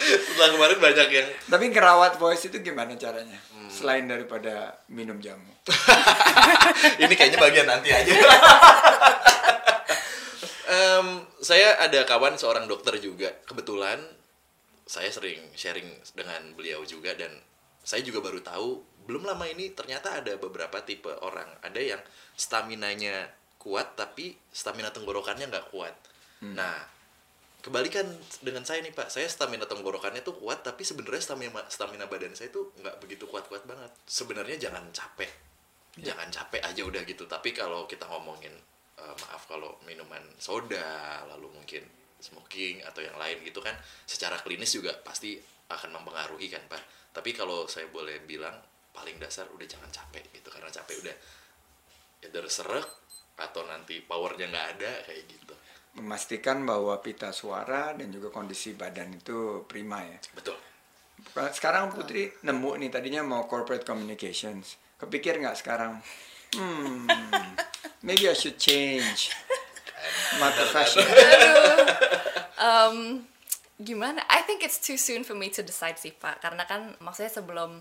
Setelah 0.03 0.49
kemarin 0.51 0.77
banyak 0.77 1.07
yang 1.09 1.27
tapi 1.47 1.63
ngerawat 1.69 2.13
voice 2.17 2.49
itu 2.49 2.59
gimana 2.59 2.93
caranya 2.95 3.39
Hmm. 3.53 3.71
selain 3.71 4.03
daripada 4.03 4.75
minum 4.91 5.15
jamu 5.23 5.47
ini 7.01 7.13
kayaknya 7.15 7.39
bagian 7.39 7.63
nanti 7.63 7.87
aja. 7.95 8.11
Em, 10.67 11.07
saya 11.39 11.79
ada 11.79 12.03
kawan 12.03 12.35
seorang 12.35 12.67
dokter 12.67 12.99
juga. 12.99 13.31
Kebetulan 13.47 14.03
saya 14.83 15.07
sering 15.07 15.39
sharing 15.55 15.87
dengan 16.11 16.51
beliau 16.59 16.83
juga 16.83 17.15
dan 17.15 17.31
saya 17.79 18.03
juga 18.03 18.19
baru 18.19 18.43
tahu 18.43 18.69
belum 19.07 19.23
lama 19.23 19.47
ini 19.47 19.71
ternyata 19.71 20.19
ada 20.19 20.35
beberapa 20.35 20.83
tipe 20.83 21.11
orang. 21.23 21.47
Ada 21.63 21.79
yang 21.79 22.01
stamina-nya 22.35 23.27
kuat 23.63 23.95
tapi 23.95 24.35
stamina 24.51 24.91
tenggorokannya 24.91 25.47
nggak 25.47 25.71
kuat. 25.71 25.95
Nah, 26.43 26.75
kebalikan 27.63 28.03
dengan 28.43 28.67
saya 28.67 28.83
nih 28.83 28.91
Pak. 28.91 29.07
Saya 29.07 29.31
stamina 29.31 29.63
tenggorokannya 29.63 30.19
tuh 30.19 30.35
kuat 30.35 30.67
tapi 30.67 30.83
sebenarnya 30.83 31.23
stamina 31.23 31.63
stamina 31.71 32.11
badan 32.11 32.35
saya 32.35 32.51
tuh 32.51 32.75
nggak 32.83 32.99
begitu 32.99 33.23
kuat-kuat 33.31 33.63
banget. 33.63 33.91
Sebenarnya 34.03 34.59
jangan 34.59 34.83
capek 34.91 35.31
jangan 35.99 36.25
capek 36.33 36.61
aja 36.65 36.81
udah 36.81 37.05
gitu 37.05 37.29
tapi 37.29 37.53
kalau 37.53 37.85
kita 37.85 38.09
ngomongin 38.09 38.53
eh, 38.97 39.15
maaf 39.27 39.45
kalau 39.45 39.77
minuman 39.85 40.25
soda 40.41 41.21
lalu 41.29 41.53
mungkin 41.53 41.85
smoking 42.17 42.81
atau 42.81 43.03
yang 43.05 43.13
lain 43.19 43.43
gitu 43.45 43.61
kan 43.61 43.75
secara 44.09 44.39
klinis 44.41 44.73
juga 44.73 44.95
pasti 45.05 45.37
akan 45.69 46.01
mempengaruhi 46.01 46.49
kan 46.49 46.63
pak 46.65 46.81
tapi 47.13 47.35
kalau 47.35 47.69
saya 47.69 47.85
boleh 47.93 48.25
bilang 48.25 48.57
paling 48.89 49.21
dasar 49.21 49.45
udah 49.53 49.67
jangan 49.69 49.89
capek 49.93 50.25
gitu 50.33 50.49
karena 50.49 50.69
capek 50.73 50.95
udah 51.05 51.15
either 52.25 52.45
serak 52.49 52.87
atau 53.37 53.65
nanti 53.65 54.01
powernya 54.03 54.49
nggak 54.49 54.67
ada 54.77 54.91
kayak 55.05 55.23
gitu. 55.29 55.53
Memastikan 56.01 56.65
bahwa 56.65 56.97
pita 57.01 57.29
suara 57.29 57.93
dan 57.93 58.09
juga 58.09 58.33
kondisi 58.33 58.73
badan 58.73 59.13
itu 59.17 59.65
prima 59.69 60.01
ya. 60.01 60.17
Betul. 60.33 60.57
Sekarang 61.53 61.93
Putri 61.93 62.29
nemu 62.43 62.81
nih 62.81 62.89
tadinya 62.89 63.21
mau 63.23 63.45
corporate 63.45 63.85
communications. 63.85 64.77
Kepikir 64.97 65.37
nggak 65.41 65.57
sekarang? 65.57 66.01
Hmm 66.53 67.09
maybe 68.03 68.27
I 68.27 68.35
should 68.35 68.59
change 68.59 69.31
my 70.37 70.51
profession 70.51 71.07
um, 72.59 73.23
gimana? 73.79 74.21
I 74.27 74.43
think 74.43 74.61
it's 74.61 74.77
too 74.77 74.99
soon 74.99 75.23
for 75.23 75.33
me 75.33 75.47
to 75.55 75.63
decide 75.63 75.95
sih 75.97 76.11
pak, 76.11 76.43
karena 76.43 76.67
kan 76.67 76.93
maksudnya 76.99 77.31
sebelum 77.31 77.79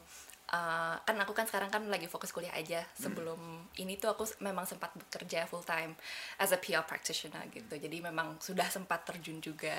uh, 0.52 0.97
kan 1.02 1.16
aku 1.18 1.32
kan 1.32 1.49
sekarang 1.49 1.73
kan 1.73 1.82
lagi 1.88 2.06
fokus 2.06 2.30
kuliah 2.30 2.52
aja. 2.54 2.85
Sebelum 2.94 3.40
ini 3.80 3.97
tuh 3.97 4.12
aku 4.12 4.28
memang 4.44 4.68
sempat 4.68 4.92
bekerja 4.94 5.49
full 5.49 5.64
time 5.64 5.97
as 6.38 6.52
a 6.52 6.61
PR 6.61 6.85
practitioner 6.85 7.42
gitu. 7.50 7.75
Jadi 7.75 7.99
memang 7.99 8.38
sudah 8.38 8.68
sempat 8.68 9.09
terjun 9.09 9.40
juga. 9.40 9.75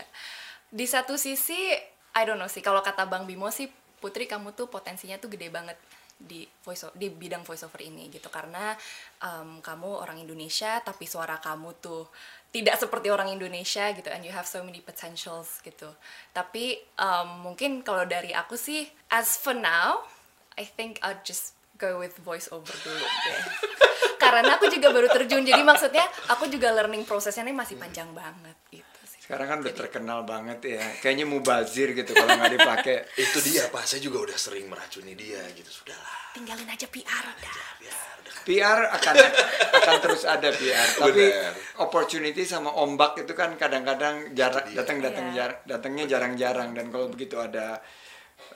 Di 0.74 0.90
satu 0.90 1.16
sisi, 1.16 1.78
I 2.18 2.24
don't 2.26 2.42
know 2.42 2.50
sih. 2.50 2.66
Kalau 2.66 2.82
kata 2.82 3.06
Bang 3.06 3.30
Bimo 3.30 3.48
sih, 3.54 3.70
Putri 4.04 4.28
kamu 4.28 4.52
tuh 4.52 4.68
potensinya 4.68 5.16
tuh 5.16 5.32
gede 5.32 5.48
banget 5.48 5.80
di 6.24 6.48
voice 6.64 6.88
di 6.96 7.12
bidang 7.12 7.44
voiceover 7.44 7.84
ini 7.84 8.08
gitu 8.08 8.32
karena 8.32 8.72
um, 9.20 9.60
kamu 9.60 10.08
orang 10.08 10.22
Indonesia 10.22 10.80
tapi 10.80 11.04
suara 11.04 11.42
kamu 11.42 11.84
tuh 11.84 12.08
tidak 12.54 12.80
seperti 12.80 13.12
orang 13.12 13.34
Indonesia 13.34 13.92
gitu 13.92 14.08
and 14.08 14.24
you 14.24 14.32
have 14.32 14.48
so 14.48 14.64
many 14.64 14.80
potentials 14.80 15.60
gitu 15.66 15.90
tapi 16.32 16.80
um, 16.96 17.52
mungkin 17.52 17.84
kalau 17.84 18.08
dari 18.08 18.32
aku 18.32 18.56
sih 18.56 18.88
as 19.12 19.36
for 19.36 19.58
now 19.58 20.00
I 20.54 20.66
think 20.66 21.00
I'll 21.00 21.22
just 21.22 21.54
go 21.76 21.98
with 21.98 22.14
voiceover 22.20 22.74
dulu 22.78 23.02
deh. 23.02 23.42
Karena 24.24 24.56
aku 24.56 24.66
juga 24.68 24.88
baru 24.90 25.08
terjun 25.08 25.44
jadi 25.44 25.62
maksudnya 25.62 26.04
aku 26.28 26.48
juga 26.48 26.72
learning 26.72 27.04
prosesnya 27.04 27.44
ini 27.44 27.52
masih 27.52 27.76
panjang 27.76 28.08
banget 28.10 28.56
gitu 28.72 29.02
sih. 29.04 29.20
Sekarang 29.20 29.48
kan 29.48 29.58
udah 29.60 29.76
terkenal 29.76 30.20
banget 30.24 30.60
ya 30.70 30.84
kayaknya 31.00 31.26
mubazir 31.26 31.92
gitu 31.92 32.12
kalau 32.12 32.32
nggak 32.32 32.54
dipakai. 32.54 32.98
Itu 33.24 33.42
dia 33.42 33.68
pak 33.68 33.84
saya 33.84 34.00
juga 34.00 34.24
udah 34.24 34.38
sering 34.38 34.66
meracuni 34.66 35.12
dia 35.14 35.44
gitu. 35.52 35.68
Sudahlah. 35.68 36.20
Tinggalin 36.32 36.66
aja 36.66 36.88
PR 36.88 37.26
udah. 37.26 37.54
Biar 37.78 38.00
udah 38.16 38.36
PR 38.44 38.80
akan 38.96 39.16
akan 39.76 39.96
terus 40.00 40.24
ada 40.24 40.50
PR 40.50 40.88
tapi 40.96 41.24
Benar. 41.26 41.54
opportunity 41.80 42.44
sama 42.44 42.72
ombak 42.72 43.20
itu 43.20 43.34
kan 43.34 43.56
kadang-kadang 43.56 44.32
jarak 44.32 44.64
Itu 44.64 44.72
dia. 44.72 44.78
datang 44.80 44.98
datang 45.00 45.26
Iya. 45.30 45.36
jar- 45.36 45.60
datangnya 45.68 46.06
jarang-jarang. 46.08 46.70
Dan 46.72 46.86
kalau 46.90 47.08
begitu 47.08 47.36
ada 47.38 47.84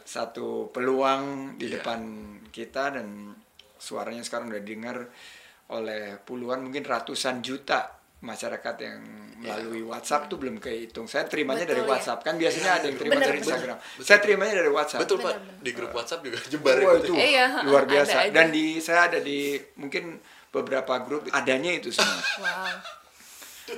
satu 0.07 0.71
peluang 0.71 1.55
di 1.59 1.67
Iya. 1.67 1.83
depan 1.83 1.99
kita 2.47 2.95
dan 2.95 3.35
suaranya 3.75 4.23
sekarang 4.23 4.47
udah 4.49 4.63
dengar 4.63 4.97
oleh 5.67 6.15
puluhan 6.23 6.63
mungkin 6.63 6.81
ratusan 6.81 7.43
juta 7.43 7.91
masyarakat 8.17 8.75
yang 8.81 8.97
melalui 9.37 9.85
WhatsApp 9.85 10.25
tuh 10.25 10.41
belum 10.41 10.57
kehitung. 10.57 11.05
Saya 11.05 11.29
terimanya 11.29 11.67
dari 11.67 11.83
Betul, 11.83 11.85
ya. 11.85 11.93
WhatsApp 11.93 12.19
kan 12.25 12.33
biasanya 12.33 12.71
ada 12.73 12.85
yang 12.89 12.97
terima 12.97 13.19
dari. 13.21 13.37
Instagram. 13.37 13.77
Saya 14.01 14.17
terimanya 14.17 14.53
dari 14.57 14.71
WhatsApp. 14.73 15.01
betul 15.05 15.17
pak 15.21 15.35
di 15.61 15.71
grup 15.75 15.91
WhatsApp 15.93 16.21
juga 16.25 16.37
jebar 16.49 16.75
gitu. 16.81 16.97
itu 16.97 17.13
Iya, 17.13 17.45
luar 17.67 17.83
ada 17.85 17.91
biasa. 17.93 18.15
aja. 18.25 18.31
Dan 18.33 18.47
di 18.49 18.65
saya 18.81 19.01
ada 19.05 19.19
di 19.21 19.53
mungkin 19.77 20.17
beberapa 20.49 20.97
grup 21.05 21.29
adanya 21.29 21.69
itu 21.69 21.91
semua. 21.91 22.17
wow 22.41 22.73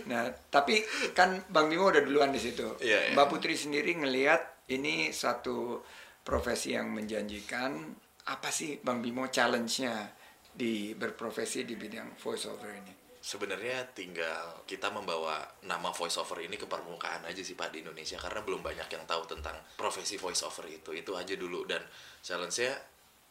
Nah, 0.06 0.22
tapi 0.48 0.86
kan 1.12 1.42
Bang 1.50 1.66
Bimo 1.66 1.90
udah 1.90 2.00
duluan 2.00 2.30
di 2.30 2.38
situ. 2.38 2.78
Iya, 2.78 3.10
iya. 3.10 3.14
Mbak 3.18 3.26
Putri 3.28 3.58
sendiri 3.58 3.98
ngelihat 3.98 4.70
ini 4.70 5.10
satu 5.10 5.82
profesi 6.30 6.78
yang 6.78 6.94
menjanjikan. 6.94 7.98
Apa 8.30 8.54
sih 8.54 8.78
Bang 8.78 9.02
Bimo 9.02 9.26
challenge-nya 9.34 10.14
di 10.54 10.94
berprofesi 10.94 11.66
di 11.66 11.74
bidang 11.74 12.14
voiceover 12.22 12.70
ini? 12.78 12.94
Sebenarnya 13.20 13.90
tinggal 13.98 14.62
kita 14.70 14.94
membawa 14.94 15.42
nama 15.66 15.90
voiceover 15.90 16.46
ini 16.46 16.54
ke 16.56 16.70
permukaan 16.70 17.26
aja 17.26 17.42
sih 17.42 17.58
Pak 17.58 17.74
di 17.74 17.82
Indonesia 17.82 18.22
karena 18.22 18.46
belum 18.46 18.62
banyak 18.62 18.86
yang 18.86 19.04
tahu 19.10 19.26
tentang 19.26 19.58
profesi 19.74 20.22
voiceover 20.22 20.70
itu. 20.70 20.94
Itu 20.94 21.18
aja 21.18 21.34
dulu 21.34 21.66
dan 21.66 21.82
challenge-nya 22.22 22.78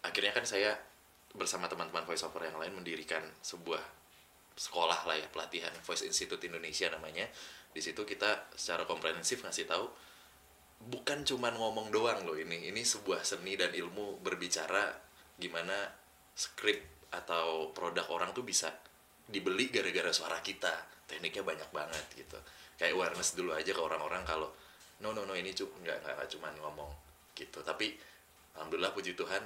akhirnya 0.03 0.35
kan 0.35 0.43
saya 0.43 0.75
bersama 1.39 1.71
teman-teman 1.71 2.03
voiceover 2.03 2.51
yang 2.51 2.59
lain 2.59 2.75
mendirikan 2.75 3.23
sebuah 3.39 3.81
sekolah 4.59 5.07
lah 5.07 5.15
ya 5.15 5.31
pelatihan 5.31 5.71
Voice 5.87 6.03
Institute 6.03 6.43
Indonesia 6.43 6.91
namanya. 6.91 7.31
Di 7.71 7.79
situ 7.79 8.03
kita 8.03 8.51
secara 8.59 8.83
komprehensif 8.83 9.47
ngasih 9.47 9.71
tahu 9.71 9.87
bukan 10.79 11.27
cuman 11.27 11.59
ngomong 11.59 11.91
doang 11.91 12.23
loh 12.23 12.39
ini. 12.39 12.71
Ini 12.71 12.83
sebuah 12.87 13.27
seni 13.27 13.59
dan 13.59 13.75
ilmu 13.75 14.23
berbicara 14.23 14.95
gimana 15.39 15.75
skrip 16.35 17.11
atau 17.11 17.73
produk 17.75 18.07
orang 18.15 18.31
tuh 18.31 18.47
bisa 18.47 18.71
dibeli 19.27 19.73
gara-gara 19.75 20.15
suara 20.15 20.39
kita. 20.39 20.73
Tekniknya 21.09 21.43
banyak 21.43 21.71
banget 21.75 22.05
gitu. 22.15 22.39
Kayak 22.79 22.95
awareness 22.95 23.35
dulu 23.35 23.57
aja 23.57 23.75
ke 23.75 23.83
orang-orang 23.83 24.23
kalau 24.23 24.49
no 25.03 25.11
no 25.15 25.27
no 25.27 25.35
ini 25.35 25.51
nggak 25.55 26.05
nggak 26.05 26.15
nggak 26.15 26.29
cuman 26.39 26.55
ngomong 26.63 26.91
gitu. 27.35 27.59
Tapi 27.67 27.99
alhamdulillah 28.55 28.95
puji 28.95 29.19
Tuhan 29.19 29.43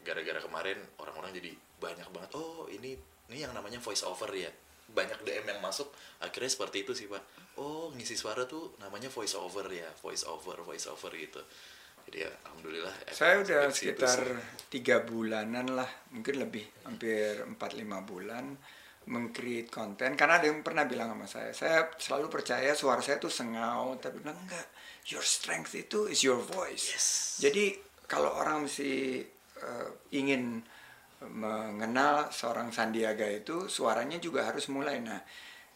gara-gara 0.00 0.40
kemarin 0.40 0.78
orang-orang 0.96 1.36
jadi 1.36 1.52
banyak 1.80 2.08
banget 2.08 2.30
oh 2.36 2.68
ini 2.72 2.96
ini 3.30 3.38
yang 3.44 3.52
namanya 3.52 3.78
voice 3.80 4.04
over 4.04 4.28
ya 4.32 4.48
banyak 4.90 5.22
DM 5.22 5.46
yang 5.46 5.60
masuk 5.62 5.90
akhirnya 6.20 6.50
seperti 6.50 6.82
itu 6.84 6.92
sih 6.92 7.06
pak 7.06 7.22
oh 7.58 7.90
ngisi 7.94 8.18
suara 8.18 8.44
tuh 8.44 8.74
namanya 8.82 9.08
voice 9.08 9.38
over 9.38 9.66
ya 9.70 9.88
voice 10.02 10.26
over 10.26 10.60
voice 10.66 10.86
over 10.90 11.10
gitu 11.14 11.40
jadi 12.08 12.26
ya 12.26 12.32
alhamdulillah 12.48 12.94
Saya 13.12 13.44
udah 13.44 13.70
sekitar 13.70 14.18
sih. 14.18 14.66
tiga 14.72 15.04
bulanan 15.04 15.78
lah, 15.78 15.86
mungkin 16.10 16.40
lebih, 16.40 16.64
hampir 16.82 17.44
4-5 17.44 18.08
bulan 18.08 18.56
meng-create 19.10 19.70
konten. 19.70 20.18
Karena 20.18 20.42
ada 20.42 20.46
yang 20.50 20.60
pernah 20.66 20.84
bilang 20.90 21.12
sama 21.12 21.26
saya, 21.30 21.50
saya 21.54 21.78
selalu 21.96 22.26
percaya 22.26 22.72
suara 22.74 22.98
saya 22.98 23.22
tuh 23.22 23.32
sengau, 23.32 23.94
tapi 24.02 24.22
bilang 24.22 24.38
enggak, 24.42 24.68
your 25.12 25.24
strength 25.24 25.72
itu 25.76 26.10
is 26.10 26.20
your 26.26 26.40
voice. 26.40 26.90
Yes. 26.94 27.06
Jadi 27.42 27.78
kalau 28.10 28.34
orang 28.34 28.66
mesti 28.66 29.22
eh, 29.60 29.88
ingin 30.14 30.62
mengenal 31.28 32.32
seorang 32.32 32.72
Sandiaga 32.72 33.28
itu, 33.28 33.68
suaranya 33.68 34.16
juga 34.16 34.48
harus 34.48 34.72
mulai. 34.72 35.04
Nah, 35.04 35.20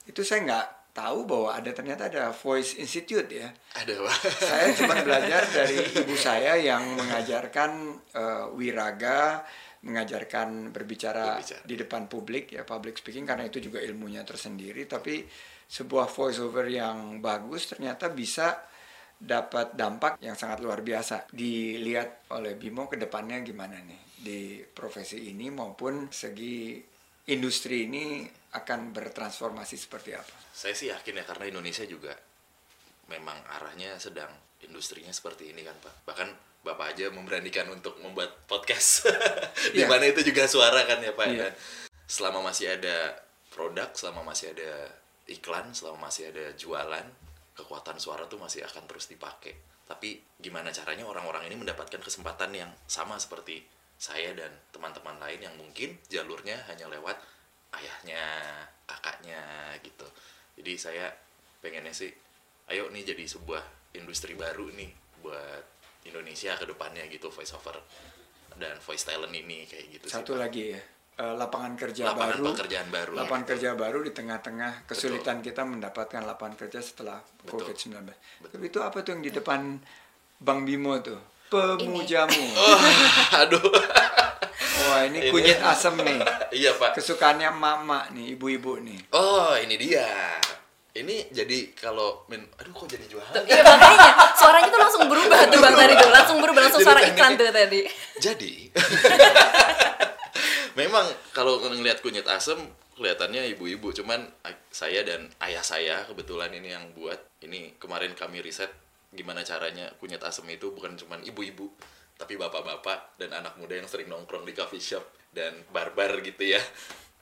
itu 0.09 0.25
saya 0.25 0.41
nggak 0.45 0.67
tahu 0.95 1.27
bahwa 1.27 1.51
ada 1.59 1.75
ternyata 1.75 2.07
ada 2.07 2.31
Voice 2.31 2.79
Institute 2.79 3.27
ya 3.27 3.51
ada 3.75 3.93
pak 3.99 4.19
saya 4.49 4.71
cuma 4.79 4.95
belajar 5.03 5.43
dari 5.51 5.83
ibu 5.91 6.15
saya 6.15 6.55
yang 6.55 6.95
mengajarkan 6.95 7.99
eh, 8.15 8.47
wiraga, 8.55 9.43
mengajarkan 9.83 10.71
berbicara, 10.71 11.43
Berbicara. 11.43 11.67
di 11.67 11.75
depan 11.75 12.07
publik 12.07 12.55
ya 12.55 12.63
public 12.63 13.03
speaking 13.03 13.27
karena 13.27 13.51
itu 13.51 13.59
juga 13.59 13.83
ilmunya 13.83 14.23
tersendiri. 14.23 14.87
Tapi 14.87 15.27
sebuah 15.67 16.07
voice 16.07 16.39
over 16.39 16.71
yang 16.71 17.19
bagus 17.19 17.75
ternyata 17.75 18.15
bisa 18.15 18.63
dapat 19.19 19.75
dampak 19.75 20.23
yang 20.23 20.39
sangat 20.39 20.63
luar 20.63 20.79
biasa. 20.79 21.27
Dilihat 21.35 22.31
oleh 22.31 22.55
Bimo 22.55 22.87
ke 22.87 22.95
depannya 22.95 23.43
gimana 23.43 23.83
nih 23.83 24.04
di 24.25 24.65
profesi 24.73 25.29
ini 25.29 25.53
maupun 25.53 26.09
segi 26.09 26.81
industri 27.29 27.85
ini 27.85 28.25
akan 28.57 28.93
bertransformasi 28.97 29.77
seperti 29.77 30.17
apa. 30.17 30.37
saya 30.55 30.73
sih 30.73 30.89
yakin 30.89 31.21
ya 31.21 31.25
karena 31.29 31.45
Indonesia 31.53 31.85
juga 31.85 32.17
memang 33.13 33.37
arahnya 33.61 34.01
sedang 34.01 34.31
industrinya 34.65 35.13
seperti 35.13 35.53
ini 35.53 35.61
kan 35.61 35.77
pak 35.77 36.09
bahkan 36.09 36.29
bapak 36.65 36.97
aja 36.97 37.13
memberanikan 37.13 37.69
untuk 37.69 38.01
membuat 38.01 38.33
podcast 38.49 39.05
di 39.77 39.85
Iya. 39.85 39.89
mana 39.93 40.09
itu 40.09 40.25
juga 40.25 40.49
suara 40.49 40.89
kan 40.89 41.05
ya 41.05 41.13
pak 41.13 41.27
Iya. 41.29 41.39
dan 41.49 41.53
selama 42.09 42.49
masih 42.49 42.73
ada 42.73 43.21
produk 43.53 43.93
selama 43.93 44.25
masih 44.25 44.57
ada 44.57 44.89
iklan 45.29 45.77
selama 45.77 46.09
masih 46.09 46.33
ada 46.33 46.53
jualan 46.57 47.05
kekuatan 47.53 48.01
suara 48.01 48.25
tuh 48.25 48.41
masih 48.41 48.65
akan 48.65 48.89
terus 48.89 49.09
dipakai 49.09 49.53
tapi 49.85 50.17
gimana 50.41 50.73
caranya 50.73 51.05
orang-orang 51.05 51.45
ini 51.45 51.61
mendapatkan 51.61 52.01
kesempatan 52.01 52.57
yang 52.57 52.71
sama 52.89 53.21
seperti 53.21 53.61
saya 53.97 54.35
dan 54.37 54.51
teman-teman 54.71 55.17
lain 55.23 55.41
yang 55.41 55.55
mungkin 55.57 55.97
jalurnya 56.11 56.59
hanya 56.69 56.91
lewat 56.91 57.17
ayahnya 57.75 58.23
kakaknya 58.85 59.41
gitu 59.81 60.07
jadi 60.59 60.73
saya 60.77 61.07
pengennya 61.59 61.95
sih 61.95 62.13
ayo 62.71 62.89
nih 62.93 63.03
jadi 63.05 63.25
sebuah 63.25 63.63
industri 63.97 64.35
baru 64.37 64.69
nih 64.75 64.91
buat 65.25 65.65
Indonesia 66.05 66.53
ke 66.61 66.69
depannya 66.69 67.09
gitu 67.09 67.33
voice 67.33 67.57
over 67.57 67.81
dan 68.55 68.77
voice 68.85 69.03
talent 69.09 69.35
ini 69.35 69.67
kayak 69.67 69.85
gitu 69.99 70.07
sih, 70.07 70.15
Satu 70.15 70.39
Pak. 70.39 70.47
lagi 70.47 70.77
ya, 70.77 70.83
eh, 71.19 71.35
lapangan 71.35 71.75
kerja 71.75 72.03
Lapangan 72.07 72.39
baru. 72.39 72.45
pekerjaan 72.55 72.89
baru. 72.93 73.13
Lapangan 73.19 73.45
kerja 73.51 73.71
baru 73.75 73.99
di 74.07 74.13
tengah-tengah 74.15 74.73
kesulitan 74.87 75.43
kita 75.43 75.67
mendapatkan 75.67 76.23
lapangan 76.23 76.55
kerja 76.55 76.79
setelah 76.79 77.19
Betul. 77.43 77.67
COVID-19. 77.67 78.15
Tapi 78.47 78.65
itu 78.71 78.79
apa 78.79 79.03
tuh 79.03 79.11
yang 79.19 79.23
di 79.27 79.33
depan 79.35 79.75
Bang 80.39 80.63
Bimo 80.63 80.95
tuh? 81.03 81.19
Pemujamu. 81.79 82.43
Oh, 82.61 82.79
aduh 83.35 83.63
Wah, 84.85 85.01
ini 85.07 85.19
Ini. 85.19 85.31
kunyit 85.33 85.59
asam 85.61 85.97
nih. 85.97 86.19
iya 86.53 86.71
pak 86.75 86.95
Kesukaannya 86.95 87.51
mama 87.51 88.05
nih, 88.13 88.35
ibu-ibu 88.37 88.79
nih. 88.79 89.11
oh 89.13 89.55
ini 89.57 89.75
dia 89.75 90.07
ini 90.95 91.27
jadi 91.29 91.75
kalau 91.75 92.23
min 92.31 92.39
aduh 92.55 92.71
kok 92.71 92.87
jadi 92.87 93.03
jualan 93.11 93.43
Iya 93.43 93.67
makanya 93.67 94.09
suaranya 94.39 94.69
tuh 94.71 94.79
langsung 94.79 95.03
berubah 95.11 95.41
tuh 95.51 95.59
bang 95.59 95.75
tadi 95.75 95.93
tuh 95.97 96.11
langsung 96.11 96.39
berubah 96.39 96.61
langsung 96.63 96.81
Jadi 96.81 96.87
suara 96.87 97.01
iklan 97.03 97.33
tuh 97.35 97.45
tadi. 97.51 97.81
Jadi, 98.15 98.53
memang 100.81 101.03
kalau 101.31 101.59
ngelihat 101.63 101.99
kunyit 101.99 102.27
asem 102.27 102.59
kelihatannya 102.95 103.51
ibu-ibu, 103.55 103.91
cuman 103.91 104.23
saya 104.71 105.03
dan 105.03 105.27
ayah 105.43 105.67
saya 105.67 106.07
kebetulan 106.07 106.55
ini 106.55 106.71
yang 106.71 106.95
buat. 106.95 107.19
Ini 107.43 107.75
kemarin 107.77 108.15
kami 108.15 108.39
riset 108.39 108.71
gimana 109.15 109.41
caranya 109.41 109.89
kunyit 109.97 110.21
asem 110.21 110.45
itu 110.51 110.71
bukan 110.71 110.99
cuman 110.99 111.23
ibu-ibu, 111.23 111.71
tapi 112.15 112.35
bapak-bapak 112.35 113.17
dan 113.17 113.31
anak 113.33 113.55
muda 113.57 113.79
yang 113.79 113.87
sering 113.87 114.07
nongkrong 114.07 114.43
di 114.43 114.53
coffee 114.53 114.83
shop 114.83 115.03
dan 115.31 115.63
barbar 115.71 116.19
gitu 116.21 116.55
ya. 116.55 116.61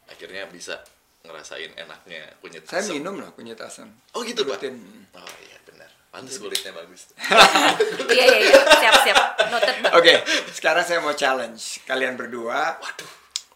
Akhirnya 0.09 0.49
bisa 0.49 0.81
ngerasain 1.23 1.71
enaknya 1.79 2.35
kunyit 2.43 2.67
Saya 2.67 2.83
asem. 2.83 2.99
minum 2.99 3.15
loh 3.17 3.31
kunyit 3.33 3.57
asam. 3.63 3.87
Oh 4.13 4.27
gitu, 4.27 4.43
Pak? 4.43 4.59
Rutin. 4.59 4.77
Oh 5.15 5.35
iya 5.47 5.57
benar. 5.63 5.89
Pantes 6.11 6.37
kulitnya 6.37 6.75
bagus. 6.75 7.13
Iya 8.13 8.25
iya 8.29 8.39
iya 8.45 8.61
siap 8.77 8.97
siap 9.07 9.19
noted. 9.49 9.77
Oke, 9.97 10.15
sekarang 10.53 10.85
saya 10.85 11.01
mau 11.01 11.15
challenge 11.15 11.81
kalian 11.85 12.19
berdua 12.19 12.77
Waduh. 12.77 13.11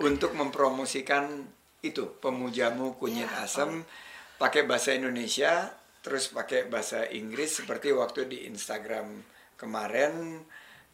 untuk 0.07 0.33
mempromosikan 0.33 1.45
itu 1.85 2.17
pemujamu 2.19 2.97
kunyit 2.97 3.29
Ya, 3.29 3.45
asam 3.45 3.85
pakai 4.37 4.65
bahasa 4.65 4.97
Indonesia 4.97 5.69
terus 6.07 6.31
pakai 6.31 6.71
bahasa 6.71 7.03
Inggris 7.11 7.59
seperti 7.59 7.91
waktu 7.91 8.31
di 8.31 8.39
Instagram 8.47 9.11
kemarin. 9.59 10.47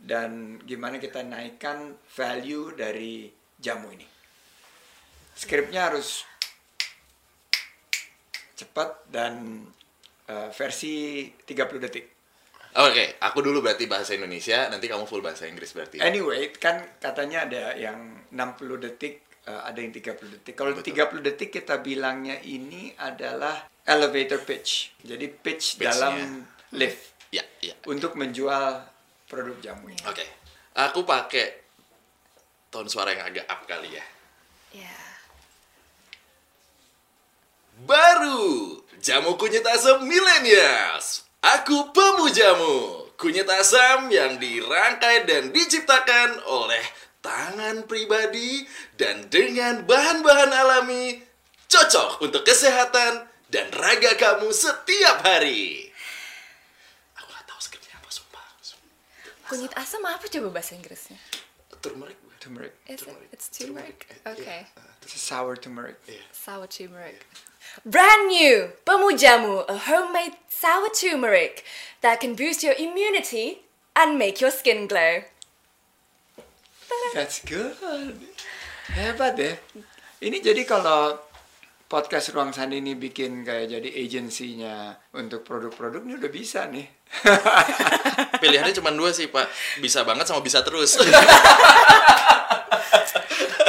Dan 0.02 0.56
gimana 0.64 0.96
kita 0.96 1.20
naikkan 1.20 1.94
value 2.16 2.72
dari 2.72 3.28
jamu 3.60 3.92
ini. 3.92 4.08
Skripnya 5.36 5.92
harus 5.92 6.24
cepat 8.56 9.04
dan 9.12 9.62
eh, 10.26 10.48
versi 10.50 11.28
30 11.28 11.84
detik. 11.84 12.06
Oke, 12.72 13.20
aku 13.20 13.44
dulu 13.44 13.60
berarti 13.60 13.84
bahasa 13.84 14.16
Indonesia, 14.16 14.64
nanti 14.72 14.88
kamu 14.88 15.04
full 15.04 15.20
bahasa 15.20 15.44
Inggris 15.44 15.76
berarti. 15.76 16.00
Anyway, 16.00 16.56
kan 16.56 16.80
katanya 16.96 17.44
ada 17.44 17.76
yang 17.76 18.24
60 18.32 18.80
detik, 18.80 19.20
eh, 19.44 19.60
ada 19.62 19.78
yang 19.78 19.90
30 19.90 20.38
detik. 20.38 20.54
Kalau 20.54 20.72
Betul. 20.74 20.94
30 21.20 21.26
detik 21.26 21.50
kita 21.52 21.78
bilangnya 21.78 22.38
ini 22.42 22.94
adalah 22.96 23.66
elevator 23.82 24.42
pitch. 24.42 24.94
Jadi 25.02 25.26
pitch 25.28 25.76
Pitch-nya. 25.76 25.86
dalam 25.90 26.14
lift 26.74 27.12
Ya, 27.32 27.40
ya. 27.64 27.72
untuk 27.88 28.12
menjual 28.14 28.84
produk 29.24 29.56
jamu 29.64 29.88
ini. 29.88 30.02
Oke. 30.04 30.24
Aku 30.76 31.02
pakai 31.02 31.64
tone 32.68 32.88
suara 32.88 33.12
yang 33.12 33.24
agak 33.24 33.48
up 33.48 33.64
kali 33.64 33.88
ya. 33.92 34.04
Ya. 34.72 34.98
Baru 37.82 38.80
jamu 39.00 39.34
kunyit 39.34 39.64
asam 39.66 40.04
millennials. 40.06 41.24
Aku 41.42 41.90
pemujamu. 41.90 43.08
Kunyit 43.18 43.48
asam 43.48 44.10
yang 44.10 44.38
dirangkai 44.38 45.24
dan 45.26 45.50
diciptakan 45.50 46.42
oleh 46.46 46.82
tangan 47.22 47.86
pribadi 47.86 48.66
dan 48.98 49.30
dengan 49.30 49.86
bahan-bahan 49.86 50.50
alami 50.50 51.22
cocok 51.70 52.20
untuk 52.20 52.42
kesehatan 52.42 53.24
dan 53.48 53.70
raga 53.72 54.12
kamu 54.18 54.50
setiap 54.52 55.24
hari. 55.24 55.88
Aku 57.16 57.28
gak 57.30 57.46
tahu 57.48 57.60
skripnya 57.62 57.96
apa 57.96 58.10
sumpah. 58.10 58.44
Kunyit 59.48 59.72
asam 59.78 60.04
apa 60.04 60.26
coba 60.28 60.48
bahasa 60.60 60.74
Inggrisnya? 60.76 61.16
Turmeric. 61.80 62.18
Turmeric. 62.42 62.74
Is 62.90 63.06
it? 63.06 63.14
It's 63.30 63.46
turmeric. 63.46 64.10
Turmeric. 64.10 64.42
Okay. 64.42 64.66
It's 65.02 65.14
a 65.14 65.22
sour 65.22 65.54
turmeric. 65.54 65.94
Iya. 66.10 66.26
Sour 66.34 66.66
turmeric. 66.66 67.22
Brand 67.86 68.26
new 68.26 68.74
Pemujamu, 68.82 69.62
a 69.70 69.78
homemade 69.78 70.34
sour 70.50 70.90
turmeric 70.90 71.62
that 72.02 72.18
can 72.18 72.34
boost 72.34 72.66
your 72.66 72.74
immunity 72.74 73.62
and 73.94 74.18
make 74.18 74.42
your 74.42 74.50
skin 74.50 74.90
glow. 74.90 75.22
That's 77.12 77.44
good. 77.44 78.16
Hebat 78.92 79.34
ya. 79.36 79.54
Ini 80.22 80.38
jadi 80.38 80.62
kalau 80.62 81.18
podcast 81.86 82.32
Ruang 82.32 82.50
Sandi 82.50 82.80
ini 82.80 82.96
bikin 82.96 83.44
kayak 83.44 83.68
jadi 83.68 83.88
agensinya 84.00 84.96
untuk 85.12 85.44
produk-produk 85.44 86.00
ini 86.02 86.16
udah 86.16 86.30
bisa 86.32 86.64
nih. 86.66 86.88
Pilihannya 88.40 88.72
cuma 88.72 88.88
dua 88.90 89.12
sih 89.12 89.28
pak, 89.28 89.44
bisa 89.78 90.00
banget 90.02 90.24
sama 90.24 90.40
bisa 90.40 90.64
terus. 90.64 90.96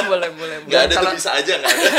boleh, 0.04 0.30
boleh, 0.32 0.58
Nggak 0.68 0.82
ada 0.88 0.96
kalau- 0.96 1.12
tuh 1.12 1.20
bisa 1.20 1.32
aja 1.34 1.54
nggak 1.58 1.72
ada. 1.74 1.90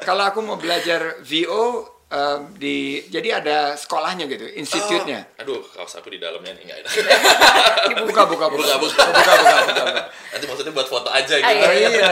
Kalau 0.00 0.24
aku 0.24 0.38
mau 0.40 0.56
belajar 0.56 1.18
VO 1.20 1.95
um, 2.10 2.40
di 2.54 3.02
jadi 3.10 3.42
ada 3.42 3.58
sekolahnya 3.74 4.26
gitu, 4.30 4.46
institutnya. 4.58 5.26
Oh, 5.38 5.42
aduh, 5.42 5.60
kaos 5.74 5.94
aku 5.98 6.10
di 6.14 6.18
dalamnya 6.22 6.54
nih 6.54 6.64
nggak 6.66 6.78
ada. 6.82 6.88
Buka, 8.06 8.26
buka, 8.26 8.46
buka, 8.50 8.74
Buka, 8.76 8.76
buka. 8.82 9.02
buka, 9.04 9.04
buka, 9.14 9.32
buka, 9.42 9.82
buka. 9.86 10.02
Nanti 10.34 10.44
maksudnya 10.50 10.72
buat 10.74 10.88
foto 10.90 11.08
aja 11.10 11.34
gitu. 11.38 11.46
Oh 11.46 11.72
iya. 11.72 12.10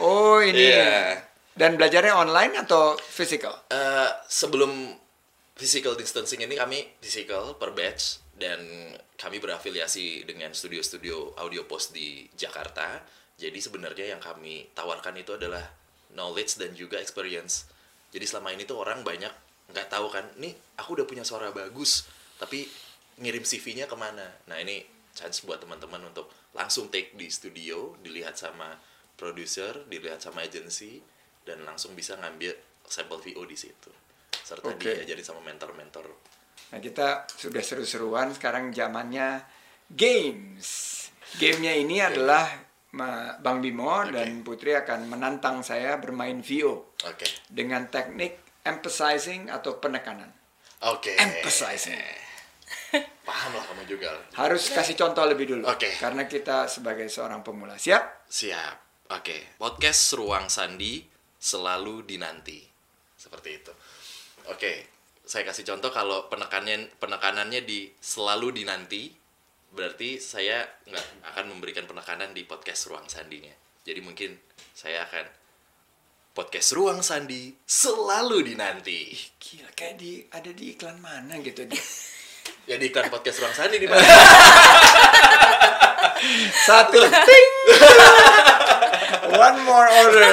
Oh 0.00 0.36
ini. 0.44 0.64
Iya. 0.72 0.94
Dan 1.54 1.78
belajarnya 1.78 2.18
online 2.18 2.66
atau 2.66 2.98
physical? 2.98 3.54
Eh, 3.70 4.10
sebelum 4.26 4.98
physical 5.54 5.94
distancing 5.94 6.42
ini 6.42 6.58
kami 6.58 6.82
physical 6.98 7.54
per 7.54 7.70
batch 7.70 8.18
dan 8.34 8.58
kami 9.14 9.38
berafiliasi 9.38 10.26
dengan 10.26 10.50
studio-studio 10.50 11.38
audio 11.38 11.62
post 11.70 11.94
di 11.94 12.26
Jakarta. 12.34 12.98
Jadi 13.38 13.58
sebenarnya 13.62 14.14
yang 14.18 14.22
kami 14.22 14.66
tawarkan 14.74 15.14
itu 15.14 15.38
adalah 15.38 15.62
knowledge 16.14 16.58
dan 16.58 16.74
juga 16.74 16.98
experience. 16.98 17.70
Jadi 18.14 18.24
selama 18.30 18.54
ini 18.54 18.62
tuh 18.62 18.78
orang 18.78 19.02
banyak 19.02 19.32
nggak 19.74 19.90
tahu 19.90 20.06
kan, 20.06 20.22
nih 20.38 20.54
aku 20.78 21.02
udah 21.02 21.06
punya 21.08 21.26
suara 21.26 21.50
bagus, 21.50 22.06
tapi 22.38 22.62
ngirim 23.18 23.42
CV-nya 23.42 23.90
ke 23.90 23.96
mana? 23.98 24.24
Nah 24.46 24.56
ini 24.62 24.86
chance 25.14 25.42
buat 25.46 25.62
teman-teman 25.62 26.10
untuk 26.10 26.30
langsung 26.54 26.90
take 26.90 27.14
di 27.14 27.30
studio 27.30 27.94
dilihat 28.02 28.34
sama 28.34 28.74
producer 29.14 29.86
dilihat 29.86 30.18
sama 30.18 30.42
agency 30.42 30.98
dan 31.46 31.62
langsung 31.62 31.94
bisa 31.94 32.18
ngambil 32.18 32.50
sampel 32.82 33.22
VO 33.22 33.46
di 33.46 33.54
situ 33.54 33.90
serta 34.34 34.74
Oke. 34.74 34.90
diajarin 34.98 35.24
sama 35.24 35.40
mentor-mentor 35.46 36.06
Nah 36.74 36.82
kita 36.82 37.30
sudah 37.30 37.62
seru-seruan 37.62 38.34
sekarang 38.34 38.74
zamannya 38.74 39.46
games. 39.86 40.90
Gamenya 41.38 41.70
ini 41.70 42.02
adalah 42.02 42.50
Bang 43.38 43.62
Bimo 43.62 44.02
dan 44.10 44.42
Putri 44.42 44.74
akan 44.74 45.06
menantang 45.06 45.62
saya 45.62 46.02
bermain 46.02 46.42
VO 46.42 46.93
oke 47.04 47.26
dengan 47.52 47.88
teknik 47.92 48.40
emphasizing 48.64 49.52
atau 49.52 49.76
penekanan. 49.78 50.32
oke 50.84 51.12
Emphasizing. 51.20 52.00
paham 53.28 53.56
lah 53.56 53.64
kamu 53.64 53.84
juga 53.88 54.08
Harus 54.36 54.70
kasih 54.70 54.96
contoh 54.96 55.24
lebih 55.26 55.50
dulu. 55.50 55.64
Oke. 55.66 55.88
Karena 55.98 56.28
kita 56.28 56.70
sebagai 56.70 57.08
seorang 57.08 57.40
pemula. 57.40 57.76
Siap? 57.76 58.28
Siap. 58.28 59.08
Oke. 59.12 59.56
Podcast 59.60 60.14
Ruang 60.16 60.48
Sandi 60.48 61.04
selalu 61.36 62.04
dinanti. 62.04 62.60
Seperti 63.16 63.50
itu. 63.52 63.72
Oke. 64.52 64.92
Saya 65.24 65.48
kasih 65.48 65.64
contoh 65.64 65.88
kalau 65.88 66.28
penekanannya 66.28 67.00
penekanannya 67.00 67.64
di 67.64 67.88
selalu 67.96 68.52
dinanti, 68.60 69.08
berarti 69.72 70.20
saya 70.20 70.60
nggak 70.84 71.32
akan 71.32 71.44
memberikan 71.48 71.88
penekanan 71.88 72.36
di 72.36 72.44
podcast 72.44 72.92
Ruang 72.92 73.08
Sandinya. 73.08 73.52
Jadi 73.88 74.04
mungkin 74.04 74.36
saya 74.76 75.08
akan 75.08 75.24
podcast 76.34 76.74
Ruang 76.74 76.98
Sandi 77.00 77.54
selalu 77.62 78.42
dinanti. 78.42 79.14
Gila, 79.38 79.70
kayak 79.72 79.94
di 79.96 80.18
ada 80.28 80.50
di 80.50 80.74
iklan 80.74 80.98
mana 80.98 81.38
gitu 81.40 81.64
dia. 81.64 81.78
Ya 82.64 82.76
di 82.76 82.88
iklan 82.88 83.08
podcast 83.08 83.40
Ruang 83.40 83.54
Sandi 83.56 83.76
di 83.76 83.84
mana? 83.92 84.04
Satu. 86.64 86.96
Ting. 87.00 87.48
One 89.44 89.58
more 89.64 89.88
order. 89.88 90.32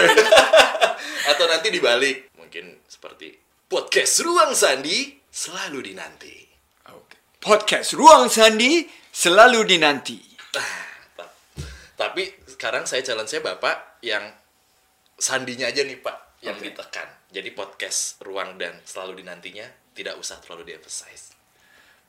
Atau 1.27 1.45
nanti 1.47 1.67
dibalik. 1.69 2.31
Mungkin 2.35 2.83
seperti 2.87 3.35
podcast 3.67 4.23
Ruang 4.23 4.55
Sandi 4.55 5.11
selalu 5.27 5.91
dinanti. 5.91 6.35
Oke. 6.91 7.15
Podcast 7.39 7.95
Ruang 7.95 8.27
Sandi 8.27 8.83
selalu 9.11 9.67
dinanti. 9.67 10.19
Ta- 10.51 10.89
Tapi 11.95 12.47
sekarang 12.47 12.87
saya 12.87 13.03
challenge 13.03 13.29
saya 13.29 13.43
Bapak 13.43 13.99
yang 14.03 14.23
sandinya 15.21 15.69
aja 15.69 15.85
nih 15.85 16.01
Pak 16.01 16.41
yang 16.41 16.57
Oke. 16.57 16.73
ditekan. 16.73 17.05
Jadi 17.29 17.53
podcast 17.53 18.17
ruang 18.25 18.57
dan 18.57 18.81
selalu 18.81 19.21
dinantinya 19.21 19.69
tidak 19.93 20.17
usah 20.17 20.41
terlalu 20.41 20.73
di-emphasize. 20.73 21.37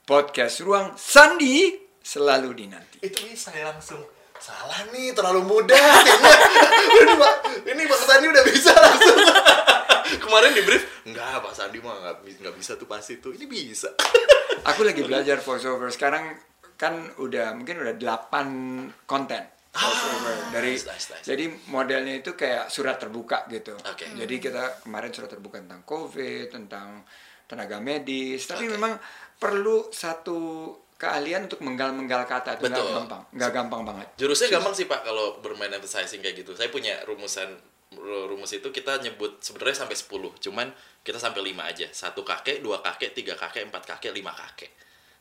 Podcast 0.02 0.64
Ruang 0.64 0.98
Sandi 0.98 1.76
selalu 2.02 2.50
dinanti. 2.56 3.04
Itu 3.04 3.22
bisa 3.28 3.54
ya 3.54 3.70
langsung 3.70 4.02
salah 4.42 4.82
nih 4.90 5.14
terlalu 5.14 5.46
mudah 5.46 5.78
ini 6.98 7.14
Pak, 7.14 7.34
ini 7.62 7.82
Pak 7.86 8.00
Sandi 8.02 8.26
udah 8.26 8.44
bisa 8.48 8.72
langsung. 8.74 9.18
Kemarin 10.26 10.50
di 10.58 10.62
brief, 10.66 11.06
enggak 11.06 11.38
Pak 11.38 11.54
Sandi 11.54 11.78
mah 11.78 11.94
nggak 12.02 12.16
bi- 12.26 12.38
nggak 12.42 12.54
bisa 12.58 12.74
tuh 12.74 12.90
pasti 12.90 13.22
tuh. 13.22 13.30
Ini 13.36 13.46
bisa. 13.46 13.94
Aku 14.66 14.82
lagi 14.82 15.06
belajar 15.06 15.38
voiceover 15.38 15.92
sekarang 15.94 16.34
kan 16.74 17.14
udah 17.22 17.54
mungkin 17.54 17.78
udah 17.78 17.94
8 17.94 19.06
konten 19.06 19.46
voiceover 19.72 20.36
dari 20.52 20.76
nice, 20.76 20.84
nice, 20.84 21.06
nice. 21.16 21.24
jadi 21.24 21.48
modelnya 21.72 22.20
itu 22.20 22.36
kayak 22.36 22.68
surat 22.68 23.00
terbuka 23.00 23.48
gitu. 23.48 23.72
Oke. 23.72 24.04
Jadi 24.04 24.34
kita 24.36 24.84
kemarin 24.84 25.10
surat 25.16 25.32
terbuka 25.32 25.64
tentang 25.64 25.80
COVID, 25.88 26.52
tentang 26.52 27.08
tenaga 27.48 27.80
medis, 27.80 28.44
tapi 28.44 28.68
Oke. 28.68 28.76
memang 28.76 29.00
perlu 29.40 29.88
satu 29.88 30.70
keahlian 31.00 31.50
untuk 31.50 31.64
menggal-menggal 31.64 32.28
kata 32.28 32.60
itu 32.60 32.68
Betul. 32.68 32.94
gampang, 32.94 33.22
nggak 33.32 33.50
gampang 33.50 33.82
banget. 33.82 34.06
Jurusnya 34.20 34.48
gampang 34.54 34.74
sih 34.76 34.86
Pak 34.86 35.02
kalau 35.02 35.40
bermain 35.40 35.72
emphasizing 35.72 36.20
kayak 36.20 36.44
gitu. 36.44 36.52
Saya 36.54 36.68
punya 36.68 37.00
rumusan 37.08 37.48
rumus 37.98 38.52
itu 38.56 38.68
kita 38.72 39.00
nyebut 39.04 39.44
sebenarnya 39.44 39.84
sampai 39.84 39.96
10, 39.96 40.40
cuman 40.48 40.66
kita 41.04 41.18
sampai 41.20 41.52
5 41.52 41.60
aja. 41.60 41.86
Satu 41.92 42.24
kakek, 42.24 42.64
dua 42.64 42.80
kakek, 42.80 43.12
tiga 43.12 43.36
kakek, 43.36 43.68
empat 43.68 43.84
kakek, 43.84 44.12
lima 44.16 44.32
kakek. 44.32 44.72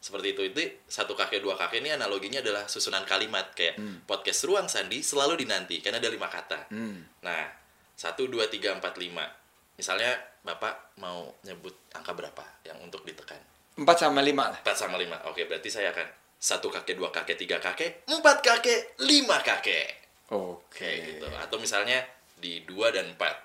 Seperti 0.01 0.33
itu. 0.33 0.41
Itu 0.49 0.61
satu 0.89 1.13
kakek, 1.13 1.45
dua 1.45 1.53
kakek 1.53 1.85
ini 1.85 1.93
analoginya 1.93 2.41
adalah 2.41 2.65
susunan 2.65 3.05
kalimat 3.05 3.53
kayak 3.53 3.77
podcast 4.09 4.43
ruang 4.49 4.65
sandi 4.65 5.05
selalu 5.05 5.45
dinanti 5.45 5.77
karena 5.79 6.01
ada 6.01 6.09
lima 6.09 6.25
kata. 6.25 6.73
Hmm. 6.73 7.05
Nah, 7.21 7.45
satu, 7.93 8.25
dua, 8.25 8.49
tiga, 8.49 8.73
empat, 8.73 8.97
lima. 8.97 9.29
Misalnya 9.77 10.17
Bapak 10.41 10.97
mau 10.97 11.29
nyebut 11.45 11.93
angka 11.93 12.17
berapa 12.17 12.41
yang 12.65 12.81
untuk 12.81 13.05
ditekan? 13.05 13.37
4 13.77 13.85
sama 13.93 14.25
5 14.25 14.33
lah. 14.33 14.59
4 14.65 14.73
sama 14.73 14.97
5. 14.97 15.29
Oke, 15.29 15.45
berarti 15.45 15.69
saya 15.69 15.93
akan 15.93 16.07
satu 16.41 16.73
kakek, 16.73 16.97
dua 16.97 17.13
kakek, 17.13 17.37
tiga 17.37 17.61
kakek, 17.61 18.09
empat 18.09 18.41
kakek, 18.41 18.97
lima 19.05 19.37
kakek. 19.45 20.01
Oke. 20.33 20.81
Kayak 20.81 20.97
gitu. 21.05 21.25
Atau 21.37 21.57
misalnya 21.61 22.01
di 22.41 22.65
dua 22.65 22.89
dan 22.89 23.13
empat. 23.13 23.37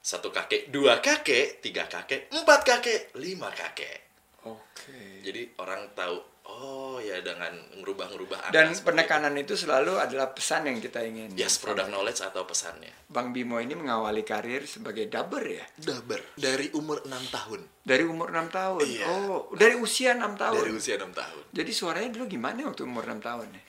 Satu 0.00 0.32
kakek, 0.32 0.72
dua 0.72 1.04
kakek, 1.04 1.60
tiga 1.60 1.84
kakek, 1.84 2.32
empat 2.32 2.60
kakek, 2.64 3.00
lima 3.20 3.52
kakek. 3.52 4.11
Oke. 4.42 5.22
Jadi 5.22 5.54
orang 5.62 5.94
tahu, 5.94 6.18
oh 6.50 6.98
ya 6.98 7.22
dengan 7.22 7.54
ngerubah-ngerubah 7.78 8.50
angka 8.50 8.54
Dan 8.54 8.74
penekanan 8.74 9.34
itu 9.38 9.54
selalu 9.54 10.02
adalah 10.02 10.34
pesan 10.34 10.66
yang 10.66 10.82
kita 10.82 10.98
ingin. 11.06 11.30
Yes, 11.38 11.62
product 11.62 11.90
knowledge 11.94 12.26
atau 12.26 12.42
pesannya. 12.42 12.90
Bang 13.06 13.30
Bimo 13.30 13.62
ini 13.62 13.78
mengawali 13.78 14.26
karir 14.26 14.66
sebagai 14.66 15.06
dubber 15.06 15.46
ya. 15.46 15.64
Dabar. 15.78 16.18
Dari 16.34 16.74
umur 16.74 17.06
6 17.06 17.14
tahun. 17.30 17.60
Dari 17.86 18.02
umur 18.02 18.34
6 18.34 18.50
tahun. 18.50 18.82
Iya. 18.82 19.06
Oh, 19.06 19.46
dari 19.54 19.78
usia 19.78 20.18
6 20.18 20.34
tahun. 20.34 20.58
Dari 20.58 20.72
usia 20.74 20.94
6 20.98 21.14
tahun. 21.14 21.42
Jadi 21.54 21.70
suaranya 21.70 22.10
dulu 22.18 22.24
gimana 22.26 22.66
waktu 22.66 22.82
umur 22.82 23.06
6 23.06 23.22
tahun? 23.22 23.46
ya? 23.46 23.62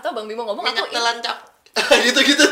Atau 0.00 0.10
Bang 0.16 0.24
Bimo 0.24 0.48
ngomong 0.48 0.64
aku 0.64 0.88
cak. 0.90 1.38
Gitu-gitu. 2.06 2.44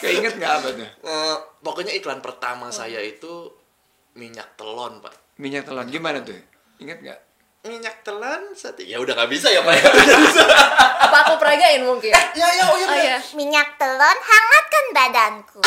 Keinget 0.00 0.34
nggak 0.40 0.52
apa 0.58 0.68
tuh? 0.72 0.88
Eh, 0.88 1.36
pokoknya 1.60 1.92
iklan 1.94 2.24
pertama 2.24 2.72
saya 2.72 2.98
itu 3.04 3.52
minyak 4.16 4.56
telon, 4.56 4.98
Pak. 5.04 5.29
Minyak 5.40 5.64
telon 5.64 5.88
gimana 5.88 6.20
tuh? 6.20 6.36
Ingat 6.76 7.00
nggak? 7.00 7.20
minyak 7.60 8.00
telan 8.00 8.56
satu 8.56 8.80
ya 8.80 8.96
udah 8.96 9.12
nggak 9.12 9.36
bisa 9.36 9.52
ya 9.52 9.60
pak 9.60 9.76
ya 9.84 9.84
apa 11.04 11.16
aku 11.28 11.34
peragain 11.36 11.84
mungkin? 11.84 12.08
ya 12.32 12.48
ya 12.56 12.64
oh 12.72 12.80
Oh 12.88 12.96
iya. 12.96 13.20
Minyak 13.36 13.76
telon 13.76 14.16
hangatkan 14.16 14.84
badanku. 14.96 15.60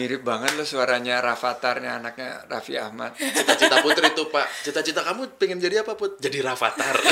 Mirip 0.00 0.24
banget 0.24 0.56
loh 0.56 0.64
suaranya 0.64 1.20
Rafatarnya 1.20 2.00
anaknya 2.00 2.40
Raffi 2.48 2.72
Ahmad. 2.80 3.12
cita-cita 3.20 3.84
putri 3.84 4.08
itu 4.08 4.24
pak 4.32 4.48
cita-cita 4.64 5.04
kamu 5.04 5.36
pengen 5.36 5.60
jadi 5.60 5.84
apa 5.84 5.92
put 5.92 6.16
jadi 6.24 6.40
rafathar 6.40 6.96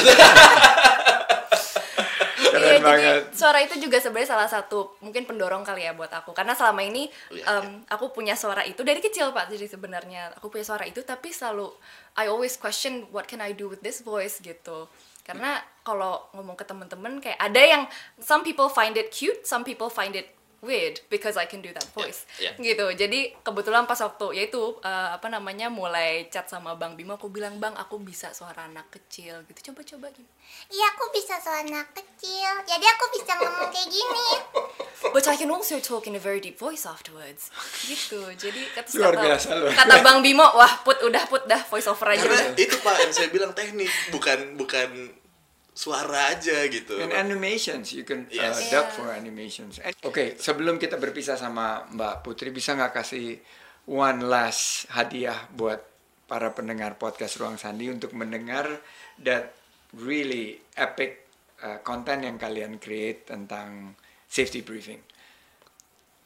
Keren 2.54 2.62
Iya, 2.64 2.78
jadi 2.78 2.84
banget. 2.86 3.22
suara 3.34 3.58
itu 3.60 3.74
juga 3.76 3.98
sebenarnya 3.98 4.30
salah 4.30 4.46
satu 4.46 4.94
mungkin 5.02 5.26
pendorong 5.26 5.66
kali 5.66 5.82
ya 5.82 5.92
buat 5.92 6.08
aku. 6.08 6.30
Karena 6.30 6.54
selama 6.54 6.80
ini 6.80 7.10
Iya, 7.28 7.44
em, 7.66 7.82
aku 7.90 8.14
punya 8.14 8.38
suara 8.38 8.62
itu 8.62 8.80
dari 8.80 9.02
kecil 9.02 9.34
pak 9.34 9.50
jadi 9.50 9.66
sebenarnya. 9.66 10.34
Aku 10.38 10.48
punya 10.48 10.62
suara 10.62 10.86
itu 10.86 11.02
tapi 11.02 11.30
selalu 11.30 11.68
I 12.14 12.30
always 12.30 12.54
question 12.54 13.10
what 13.10 13.26
can 13.26 13.42
I 13.42 13.50
do 13.52 13.66
with 13.66 13.82
this 13.82 14.00
voice 14.00 14.38
gitu. 14.38 14.86
Karena 15.24 15.56
kalau 15.80 16.20
ngomong 16.36 16.52
ke 16.52 16.68
temen-temen 16.68 17.16
kayak 17.16 17.40
ada 17.40 17.62
yang 17.62 17.82
some 18.20 18.44
people 18.44 18.68
find 18.68 18.92
it 18.94 19.08
cute 19.08 19.40
some 19.48 19.64
people 19.64 19.88
find 19.88 20.12
it 20.12 20.33
weird 20.64 21.04
because 21.12 21.36
I 21.36 21.44
can 21.44 21.60
do 21.60 21.70
that 21.76 21.86
voice 21.92 22.24
yeah. 22.40 22.56
gitu 22.56 22.88
jadi 22.96 23.36
kebetulan 23.44 23.84
pas 23.84 24.00
waktu 24.00 24.40
yaitu 24.40 24.80
eh, 24.80 25.08
apa 25.14 25.28
namanya 25.28 25.68
mulai 25.68 26.26
chat 26.32 26.48
sama 26.48 26.74
Bang 26.74 26.96
Bimo 26.96 27.20
aku 27.20 27.28
bilang 27.28 27.60
Bang 27.60 27.76
aku 27.76 28.00
bisa 28.00 28.32
suara 28.32 28.66
anak 28.66 28.88
kecil 28.90 29.44
gitu 29.46 29.70
coba-coba 29.70 30.10
gitu 30.16 30.28
Iya 30.72 30.86
aku 30.96 31.04
bisa 31.12 31.36
soal 31.44 31.68
anak 31.68 31.92
kecil. 31.92 32.50
Jadi 32.64 32.86
aku 32.88 33.04
bisa 33.12 33.36
ngomong 33.36 33.68
kayak 33.68 33.88
gini. 33.90 34.28
But 35.14 35.28
I 35.28 35.36
can 35.36 35.52
also 35.52 35.76
talk 35.78 36.08
in 36.08 36.16
a 36.16 36.22
very 36.22 36.40
deep 36.40 36.56
voice 36.56 36.88
afterwards. 36.88 37.52
Gitu. 37.84 38.24
Jadi 38.40 38.64
kata 38.72 38.88
Luar 38.96 39.12
kata- 39.12 39.24
biasa, 39.28 39.48
luar 39.60 39.72
Kata 39.76 39.96
Bang 40.00 40.24
Bimo, 40.24 40.46
wah 40.56 40.72
put 40.80 40.96
udah 41.04 41.28
put 41.28 41.44
dah 41.44 41.60
voice 41.68 41.84
over 41.84 42.16
aja 42.16 42.24
karena 42.24 42.56
udah. 42.56 42.56
itu 42.56 42.76
pak 42.80 42.96
yang 42.96 43.12
saya 43.12 43.28
bilang 43.28 43.52
teknik 43.52 43.92
bukan 44.08 44.56
bukan 44.56 44.88
suara 45.74 46.30
aja 46.30 46.64
gitu 46.70 46.94
And 46.96 47.10
animations, 47.10 47.90
you 47.90 48.06
can 48.06 48.30
uh, 48.30 48.32
Yes. 48.32 48.70
dub 48.70 48.86
Yeah. 48.86 48.94
for 48.94 49.06
animations. 49.10 49.82
Oke, 50.02 50.38
sebelum 50.38 50.78
kita 50.78 50.96
berpisah 50.96 51.34
sama 51.34 51.84
Mbak 51.90 52.22
Putri, 52.22 52.48
bisa 52.48 52.72
nggak 52.72 52.94
kasih 52.94 53.42
one 53.84 54.22
last 54.22 54.86
hadiah 54.88 55.50
buat 55.50 55.82
para 56.24 56.54
pendengar 56.54 56.96
podcast 56.96 57.36
Ruang 57.36 57.58
Sandi 57.58 57.90
untuk 57.90 58.14
mendengar 58.14 58.70
that 59.20 59.52
really 59.92 60.56
epic 60.74 61.26
uh, 61.60 61.78
konten 61.80 62.22
yang 62.22 62.38
kalian 62.38 62.78
create 62.78 63.26
tentang 63.26 63.92
safety 64.24 64.62
briefing. 64.62 64.98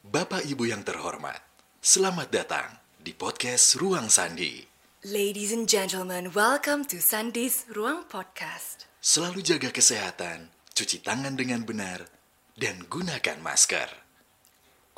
bapak 0.01 0.47
ibu 0.47 0.65
yang 0.65 0.81
terhormat 0.81 1.37
selamat 1.77 2.31
datang 2.31 2.69
di 2.97 3.11
podcast 3.11 3.75
ruang 3.75 4.07
sandi 4.09 4.65
Ladies 4.99 5.55
and 5.55 5.63
gentlemen, 5.63 6.35
welcome 6.35 6.83
to 6.83 6.99
Sandy's 6.99 7.63
Ruang 7.71 8.03
Podcast. 8.03 8.88
Selalu 8.99 9.39
jaga 9.41 9.71
kesehatan 9.71 10.51
cuci 10.75 10.99
tangan 10.99 11.35
dengan 11.35 11.63
benar 11.63 12.07
dan 12.55 12.83
gunakan 12.87 13.39
masker 13.39 13.87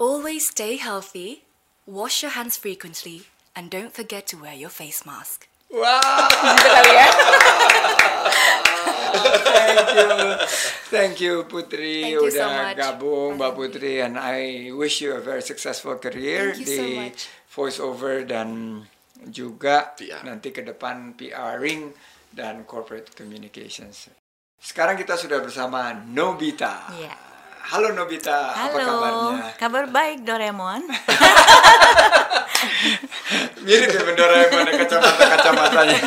Always 0.01 0.49
stay 0.49 0.81
healthy, 0.81 1.45
wash 1.85 2.25
your 2.25 2.33
hands 2.33 2.57
frequently, 2.57 3.29
and 3.53 3.69
don't 3.69 3.93
forget 3.93 4.25
to 4.33 4.41
wear 4.41 4.57
your 4.57 4.73
face 4.73 5.05
mask. 5.05 5.45
Wow, 5.69 6.01
Gitu 6.57 6.67
kali 6.67 6.93
ya. 6.97 7.07
thank 9.53 9.85
you, 9.93 10.09
thank 10.89 11.15
you 11.21 11.33
Putri 11.45 12.01
Thank 12.01 12.17
you 12.17 12.31
so 12.33 12.41
udah 12.41 12.49
much, 12.49 12.77
gabung 12.81 13.37
Mbak 13.37 13.51
Putri, 13.53 14.01
and 14.01 14.17
I 14.17 14.73
wish 14.73 15.05
you 15.05 15.13
a 15.13 15.21
very 15.21 15.45
successful 15.45 16.01
career 16.01 16.49
Thank 16.57 16.65
you 16.65 16.67
so 16.67 16.81
di 16.81 16.89
much. 16.97 17.19
voiceover 17.53 18.25
dan 18.25 18.81
juga 19.29 19.93
PR. 19.93 20.25
nanti 20.25 20.49
ke 20.49 20.65
depan 20.65 21.13
PRing 21.13 21.93
dan 22.31 22.63
corporate 22.63 23.11
communications. 23.11 24.07
Sekarang 24.57 24.95
kita 24.95 25.15
sudah 25.15 25.39
bersama 25.39 25.91
Nobita. 25.93 26.87
Iya. 26.93 27.13
Halo 27.61 27.93
Nobita, 27.93 28.51
apa 28.51 28.73
Halo, 28.73 28.89
kabarnya? 28.89 29.53
kabar 29.55 29.85
baik 29.87 30.25
Doraemon. 30.25 30.81
Mirip 33.61 33.89
ya 33.89 34.01
Doraemon 34.11 34.65
ada 34.65 34.73
kacamata-kacamatanya. 34.75 35.99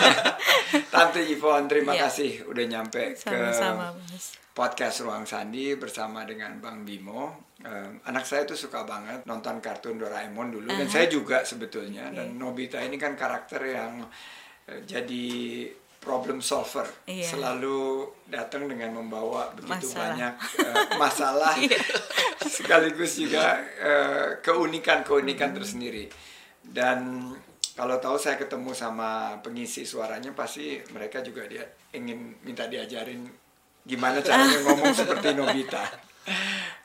Tante 0.92 1.22
Yvonne, 1.22 1.66
terima 1.66 1.94
Iya. 1.94 2.06
kasih 2.06 2.30
udah 2.44 2.64
nyampe 2.64 3.14
ke 3.14 3.22
Sama-sama, 3.22 3.94
Mas. 3.94 4.34
podcast 4.50 5.02
Ruang 5.02 5.22
Sandi 5.24 5.74
bersama 5.74 6.26
dengan 6.26 6.58
Bang 6.58 6.82
Bimo. 6.82 7.54
Eh, 7.62 7.90
anak 8.04 8.26
saya 8.26 8.42
tuh 8.42 8.58
suka 8.58 8.82
banget 8.82 9.22
nonton 9.24 9.58
kartun 9.58 9.96
Doraemon 9.96 10.50
dulu 10.50 10.68
dan 10.68 10.87
saya 10.87 11.06
juga 11.06 11.42
sebetulnya 11.42 12.10
dan 12.10 12.34
Nobita 12.34 12.76
ini 12.78 12.94
kan 12.94 13.14
karakter 13.14 13.62
yang 13.64 14.02
eh, 14.66 14.82
jadi 14.84 15.26
problem 16.04 16.38
solver 16.38 16.84
Iya. 17.08 17.24
selalu 17.26 18.04
datang 18.28 18.68
dengan 18.68 18.92
membawa 18.94 19.48
begitu 19.56 19.88
Masalah. 19.88 20.04
banyak 20.12 20.32
eh, 20.60 20.84
masalah 20.94 21.54
sekaligus 22.56 23.16
juga 23.16 23.56
eh, 23.80 24.28
keunikan-keunikan 24.38 25.50
tersendiri 25.50 26.06
dan 26.62 27.32
kalau 27.74 27.98
tahu 27.98 28.14
saya 28.14 28.36
ketemu 28.36 28.70
sama 28.70 29.40
pengisi 29.40 29.82
suaranya 29.82 30.30
pasti 30.30 30.78
mereka 30.92 31.18
juga 31.20 31.42
dia 31.44 31.64
ingin 31.90 32.36
minta 32.44 32.68
diajarin 32.68 33.24
gimana 33.82 34.20
caranya 34.20 34.62
ngomong 34.62 34.92
seperti 34.92 35.34
Nobita. 35.34 35.82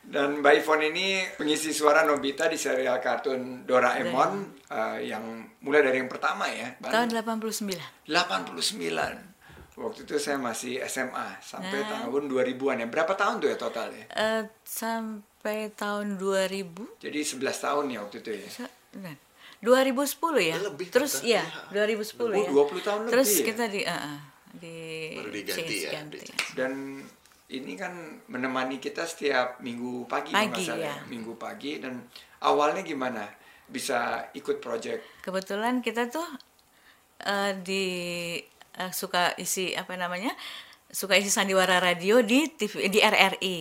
Dan 0.00 0.40
Mbak 0.40 0.54
Ivon 0.58 0.82
ini 0.82 1.06
pengisi 1.32 1.70
suara 1.70 2.02
Nobita 2.02 2.44
di 2.44 2.56
serial 2.56 2.98
kartun 2.98 3.62
Doraemon 3.62 4.30
eh, 4.66 5.06
yang 5.06 5.22
mulai 5.60 5.80
dari 5.80 5.98
yang 5.98 6.08
pertama 6.08 6.44
ya, 6.46 6.74
Bang. 6.78 6.90
Tahun 6.90 7.08
89. 7.14 7.78
89. 8.06 9.30
Waktu 9.72 10.04
itu 10.04 10.14
saya 10.16 10.36
masih 10.36 10.82
SMA 10.84 11.40
sampai 11.40 11.80
Nah. 11.80 12.04
tahun 12.04 12.26
2000-an 12.26 12.76
ya. 12.78 12.86
Berapa 12.86 13.14
tahun 13.14 13.40
tuh 13.40 13.48
ya 13.48 13.56
total 13.56 13.88
ya? 13.90 14.04
Eh, 14.10 14.42
sampai 14.60 15.72
tahun 15.72 16.14
2000 16.14 17.00
Jadi 17.00 17.18
11 17.18 17.56
tahun 17.56 17.84
ya 17.88 17.98
waktu 18.02 18.16
itu 18.18 18.30
ya. 18.34 18.48
se- 18.50 18.74
nah, 18.98 19.14
2010 19.58 20.36
ya. 20.38 20.56
Lebih, 20.58 20.86
Terus 20.90 21.22
ya, 21.22 21.40
2010 21.70 22.28
Oh, 22.28 22.36
ya. 22.36 22.50
20 22.50 22.80
tahun 22.82 23.00
lebih 23.06 23.12
Terus 23.14 23.30
ya? 23.30 23.44
kita 23.46 23.64
di 23.68 23.80
eh, 23.80 23.92
eh, 23.94 24.18
di 24.52 24.76
Baru 25.16 25.30
diganti 25.30 25.74
ya, 25.78 25.90
ganti. 25.94 26.18
Dan 26.52 26.72
ini 27.50 27.74
kan 27.74 27.92
menemani 28.30 28.78
kita 28.78 29.02
setiap 29.02 29.58
minggu 29.58 30.06
pagi, 30.06 30.30
Pagi, 30.30 30.62
salah 30.62 30.86
ya. 30.86 30.96
Minggu 31.10 31.34
pagi 31.34 31.82
dan 31.82 31.98
awalnya 32.46 32.86
gimana 32.86 33.26
bisa 33.66 34.30
ikut 34.38 34.62
project? 34.62 35.02
Kebetulan 35.26 35.82
kita 35.82 36.06
tuh 36.06 36.26
eh, 37.26 37.52
di 37.58 37.84
eh, 38.78 38.92
suka 38.94 39.34
isi 39.34 39.74
apa 39.74 39.98
namanya? 39.98 40.30
Suka 40.90 41.18
isi 41.18 41.30
sandiwara 41.30 41.82
radio 41.82 42.22
di 42.22 42.50
TV 42.54 42.86
di 42.90 42.98
RRI. 43.02 43.58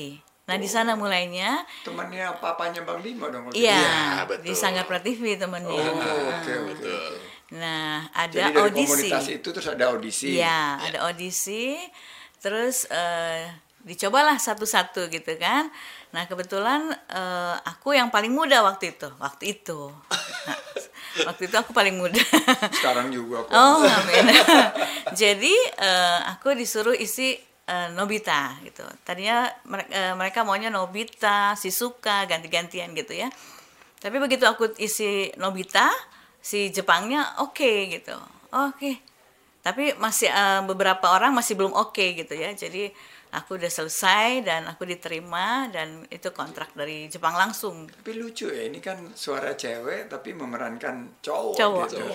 Nah, 0.49 0.57
di 0.57 0.65
sana 0.65 0.97
mulainya 0.97 1.61
Temannya 1.85 2.41
papanya 2.41 2.81
Bang 2.81 3.05
Bimo 3.05 3.29
dong. 3.29 3.53
Iya? 3.53 3.77
Iya, 3.77 4.01
betul. 4.25 4.49
di 4.49 4.53
Sanggar 4.57 4.89
Prativi 4.89 5.37
temennya. 5.37 5.69
Oh, 5.77 5.93
oke 6.33 6.53
oke. 6.65 6.73
Betul. 6.73 7.09
Nah, 7.53 8.09
ada 8.13 8.33
Jadi 8.33 8.53
dari 8.53 8.57
audisi. 8.57 8.89
komunitas 8.89 9.25
itu 9.29 9.47
terus 9.53 9.69
ada 9.69 9.93
audisi. 9.93 10.41
Iya, 10.41 10.81
ada 10.81 10.97
audisi. 11.05 11.77
Terus 12.41 12.89
eh, 12.89 13.45
dicobalah 13.89 14.37
satu-satu 14.37 15.09
gitu 15.09 15.33
kan. 15.41 15.73
Nah, 16.13 16.29
kebetulan 16.29 16.89
eh, 17.09 17.55
aku 17.65 17.97
yang 17.97 18.13
paling 18.13 18.29
muda 18.29 18.61
waktu 18.61 18.93
itu. 18.93 19.09
Waktu 19.17 19.57
itu. 19.57 19.89
Nah, 20.45 20.57
waktu 21.33 21.49
itu 21.49 21.55
aku 21.57 21.73
paling 21.73 21.97
muda. 21.97 22.21
Sekarang 22.77 23.09
juga 23.09 23.45
kok. 23.45 23.53
Oh, 23.53 23.81
amin. 23.81 24.29
Jadi 25.21 25.53
eh, 25.81 26.19
aku 26.29 26.53
disuruh 26.53 26.93
isi 26.93 27.33
eh, 27.65 27.89
Nobita 27.93 28.57
gitu. 28.61 28.85
Tadinya 29.01 29.49
mere- 29.65 29.89
eh, 29.89 30.13
mereka 30.13 30.45
maunya 30.45 30.69
Nobita, 30.69 31.57
Shizuka, 31.57 32.29
ganti-gantian 32.29 32.93
gitu 32.93 33.17
ya. 33.17 33.29
Tapi 33.99 34.15
begitu 34.17 34.45
aku 34.45 34.73
isi 34.79 35.33
Nobita, 35.37 35.89
si 36.41 36.69
Jepangnya 36.69 37.41
oke 37.41 37.89
gitu. 37.89 38.15
Oke. 38.49 38.97
Tapi 39.61 39.93
masih 40.01 40.29
eh, 40.31 40.61
beberapa 40.65 41.13
orang 41.13 41.37
masih 41.37 41.53
belum 41.53 41.73
oke 41.73 42.05
gitu 42.17 42.33
ya. 42.33 42.49
Jadi 42.55 42.89
aku 43.29 43.61
udah 43.61 43.69
selesai 43.69 44.41
dan 44.41 44.61
aku 44.65 44.85
diterima 44.89 45.69
dan 45.69 46.05
itu 46.09 46.33
kontrak 46.33 46.73
dari 46.73 47.05
Jepang 47.05 47.37
langsung. 47.37 47.85
Tapi 47.85 48.17
lucu 48.17 48.49
ya, 48.49 48.65
ini 48.65 48.81
kan 48.81 49.13
suara 49.13 49.53
cewek 49.53 50.09
tapi 50.09 50.33
memerankan 50.33 51.21
cowok. 51.21 51.55
Cowok. 51.57 51.85
gitu. 51.89 52.05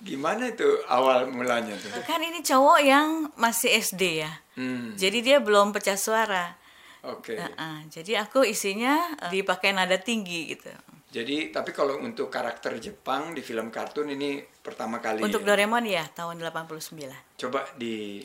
Gimana 0.00 0.48
itu 0.48 0.68
awal 0.88 1.28
mulanya 1.28 1.76
tuh? 1.76 1.92
Kan 2.08 2.24
ini 2.24 2.40
cowok 2.40 2.78
yang 2.80 3.28
masih 3.36 3.76
SD 3.84 4.24
ya. 4.24 4.32
Hmm, 4.56 4.96
Jadi 4.96 5.20
dia 5.20 5.38
belum 5.38 5.76
pecah 5.76 5.96
suara. 5.96 6.56
oke. 7.04 7.32
Heeh, 7.32 7.76
jadi 7.88 8.24
aku 8.24 8.44
isinya 8.44 9.16
eh, 9.24 9.32
dipakai 9.32 9.72
nada 9.72 10.00
tinggi 10.00 10.56
gitu. 10.56 10.72
Jadi 11.10 11.50
tapi 11.50 11.74
kalau 11.74 11.98
untuk 11.98 12.30
karakter 12.30 12.78
Jepang 12.78 13.34
di 13.34 13.42
film 13.42 13.68
kartun 13.74 14.14
ini 14.14 14.40
pertama 14.62 15.02
kali. 15.02 15.20
Untuk 15.20 15.42
ya? 15.42 15.52
Doraemon 15.52 15.84
ya 15.84 16.06
tahun 16.06 16.38
89. 16.38 17.10
Coba 17.34 17.66
di 17.74 18.22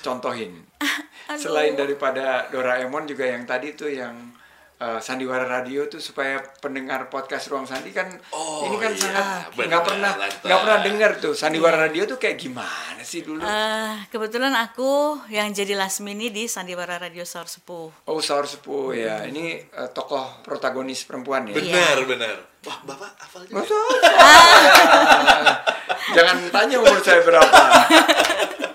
contohin. 0.00 0.62
Selain 1.42 1.74
daripada 1.74 2.46
Doraemon 2.54 3.10
juga 3.10 3.26
yang 3.26 3.42
tadi 3.42 3.74
tuh 3.74 3.90
yang 3.90 4.14
eh, 4.78 5.00
sandiwara 5.02 5.42
radio 5.42 5.90
tuh 5.90 5.98
supaya 5.98 6.38
pendengar 6.62 7.10
podcast 7.10 7.50
Ruang 7.50 7.66
Sandi 7.66 7.90
kan 7.90 8.06
Oh, 8.30 8.70
ini 8.70 8.76
kan 8.78 8.92
iya, 8.94 9.00
sangat 9.00 9.24
nggak 9.56 9.82
pernah 9.82 10.12
nggak 10.20 10.60
pernah 10.62 10.78
dengar 10.86 11.10
tuh 11.18 11.34
sandiwara 11.34 11.90
radio 11.90 12.06
tuh 12.06 12.20
kayak 12.20 12.38
gimana 12.38 13.02
sih 13.02 13.26
dulu? 13.26 13.42
Eh, 13.42 13.94
kebetulan 14.12 14.54
aku 14.54 15.18
yang 15.34 15.50
jadi 15.50 15.74
Lasmini 15.74 16.30
di 16.30 16.46
Sandiwara 16.46 17.02
Radio 17.02 17.26
Saur 17.26 17.50
Sepuh. 17.50 18.06
Oh 18.06 18.20
Saur 18.22 18.46
Sepuh 18.46 18.94
ya, 18.94 19.26
ini 19.26 19.58
eh, 19.62 19.88
tokoh 19.90 20.44
protagonis 20.46 21.02
perempuan 21.08 21.50
ya. 21.50 21.56
Benar, 21.58 21.98
benar. 22.06 22.36
Wah, 22.66 22.78
Bapak 22.82 23.14
hafal 23.22 23.46
juga. 23.46 23.62
Masa? 23.62 23.78
Jangan 26.18 26.36
tanya 26.50 26.76
umur 26.82 26.98
saya 27.02 27.22
berapa. 27.22 27.58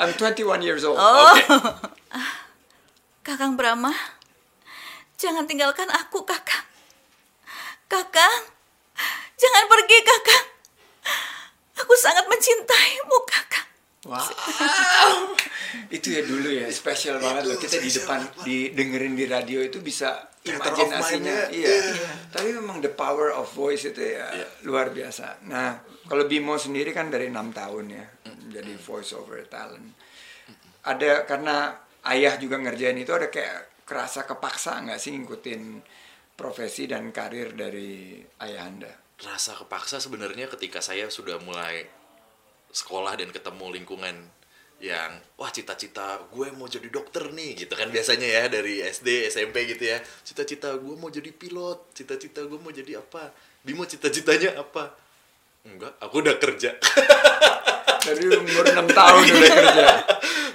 I'm 0.00 0.16
21 0.16 0.64
years 0.64 0.80
old. 0.88 0.96
Oh, 0.96 1.36
Oke. 1.36 1.44
Kakang 3.26 3.52
Brahma, 3.60 3.92
jangan 5.20 5.44
tinggalkan 5.44 5.92
aku, 5.92 6.24
Kakang. 6.24 6.64
Kakang, 7.84 8.40
jangan 9.36 9.64
pergi, 9.68 9.98
Kakang. 10.00 10.46
Aku 11.84 11.92
sangat 12.00 12.24
mencintaimu, 12.32 13.18
Kakang. 13.28 13.68
Wow. 14.08 14.24
itu 15.96 16.16
ya 16.16 16.24
dulu 16.24 16.48
ya, 16.48 16.72
spesial 16.72 17.20
banget 17.20 17.52
loh. 17.52 17.60
Kita 17.60 17.76
di 17.76 17.92
depan 17.92 18.24
didengerin 18.40 19.12
di 19.12 19.28
radio 19.28 19.60
itu 19.60 19.84
bisa 19.84 20.32
imajinasinya. 20.48 21.52
Iya. 21.52 21.68
iya. 21.92 22.08
Tapi 22.32 22.56
memang 22.56 22.80
the 22.80 22.88
power 22.88 23.36
of 23.36 23.52
voice 23.52 23.84
itu 23.84 24.00
ya 24.00 24.32
Iya. 24.32 24.48
luar 24.64 24.88
biasa. 24.96 25.44
Nah, 25.44 25.84
kalau 26.08 26.24
Bimo 26.24 26.56
sendiri 26.56 26.96
kan 26.96 27.12
dari 27.12 27.28
enam 27.28 27.52
tahun 27.52 27.86
ya, 27.92 28.06
jadi 28.50 28.74
voice 28.76 29.14
over 29.14 29.40
talent. 29.46 29.94
Ada 30.84 31.24
karena 31.24 31.76
ayah 32.10 32.34
juga 32.36 32.58
ngerjain 32.58 32.98
itu 32.98 33.12
ada 33.14 33.30
kayak 33.30 33.86
kerasa 33.86 34.26
kepaksa 34.26 34.82
nggak 34.86 35.00
sih 35.00 35.14
ngikutin 35.14 35.62
profesi 36.34 36.88
dan 36.88 37.14
karir 37.14 37.52
dari 37.54 38.20
ayah 38.42 38.66
anda? 38.66 38.92
Rasa 39.20 39.52
kepaksa 39.54 40.00
sebenarnya 40.00 40.48
ketika 40.48 40.80
saya 40.80 41.12
sudah 41.12 41.36
mulai 41.42 41.84
sekolah 42.72 43.18
dan 43.18 43.34
ketemu 43.34 43.66
lingkungan 43.82 44.16
yang 44.80 45.12
wah 45.36 45.52
cita-cita 45.52 46.24
gue 46.32 46.48
mau 46.56 46.64
jadi 46.64 46.88
dokter 46.88 47.28
nih 47.36 47.68
gitu 47.68 47.76
kan 47.76 47.92
biasanya 47.92 48.24
ya 48.24 48.44
dari 48.48 48.80
SD 48.80 49.28
SMP 49.28 49.68
gitu 49.68 49.92
ya 49.92 50.00
cita-cita 50.24 50.72
gue 50.80 50.96
mau 50.96 51.12
jadi 51.12 51.28
pilot 51.36 51.92
cita-cita 51.92 52.40
gue 52.48 52.56
mau 52.56 52.72
jadi 52.72 52.96
apa 52.96 53.28
Bimo 53.60 53.84
cita-citanya 53.84 54.56
apa 54.56 54.96
enggak 55.66 55.92
aku 56.00 56.24
udah 56.24 56.36
kerja. 56.40 56.70
Dari 58.06 58.22
umur 58.32 58.64
enam 58.64 58.88
tahun 58.88 59.24
udah 59.28 59.52
kerja. 59.52 59.86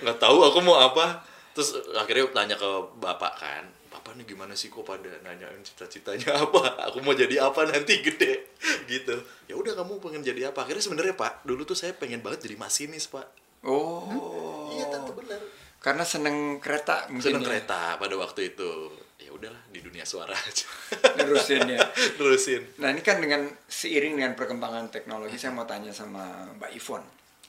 nggak 0.06 0.18
tahu 0.18 0.38
aku 0.46 0.60
mau 0.65 0.82
apa. 0.82 1.22
Terus 1.56 1.78
akhirnya 1.96 2.30
tanya 2.36 2.56
ke 2.60 2.70
bapak 3.00 3.34
kan 3.39 3.63
bapak 4.06 4.22
nih 4.22 4.38
gimana 4.38 4.54
sih 4.54 4.70
kok 4.70 4.86
pada 4.86 5.10
nanyain 5.26 5.65
cita-citanya 5.65 6.38
apa? 6.46 6.78
Aku 6.91 7.02
mau 7.02 7.18
jadi 7.18 7.41
apa 7.41 7.65
nanti 7.65 8.06
gede. 8.06 8.54
Gitu. 8.86 9.15
Ya 9.50 9.58
udah 9.58 9.74
kamu 9.74 9.98
pengen 9.98 10.22
jadi 10.22 10.54
apa? 10.54 10.62
Akhirnya 10.62 10.86
sebenarnya 10.86 11.18
pak 11.18 11.41
dulu 11.41 11.65
tuh 11.65 11.74
saya 11.74 11.98
pengen 11.98 12.22
banget 12.22 12.46
jadi 12.46 12.54
masinis 12.54 13.10
pak. 13.10 13.26
Oh. 13.65 14.70
iya 14.78 14.86
tante 14.94 15.10
benar. 15.10 15.41
Karena 15.82 16.06
seneng 16.06 16.62
kereta 16.62 17.10
mungkin 17.10 17.34
seneng 17.34 17.41
ya. 17.41 17.48
kereta 17.50 17.98
pada 17.98 18.13
waktu 18.13 18.54
itu. 18.54 18.94
Ya 19.18 19.34
udahlah 19.34 19.63
dunia 19.95 20.03
suara 20.03 20.36
aja 20.36 20.67
Nerusin 21.15 21.71
ya. 21.71 21.79
terusin 22.19 22.67
Nah 22.84 22.91
ini 22.91 22.99
kan 22.99 23.23
dengan 23.23 23.47
seiring 23.63 24.19
dengan 24.19 24.36
perkembangan 24.36 24.91
teknologi 24.91 25.39
saya 25.39 25.55
mau 25.55 25.63
tanya 25.63 25.95
sama 25.95 26.51
Mbak 26.60 26.71
Ivon. 26.75 27.03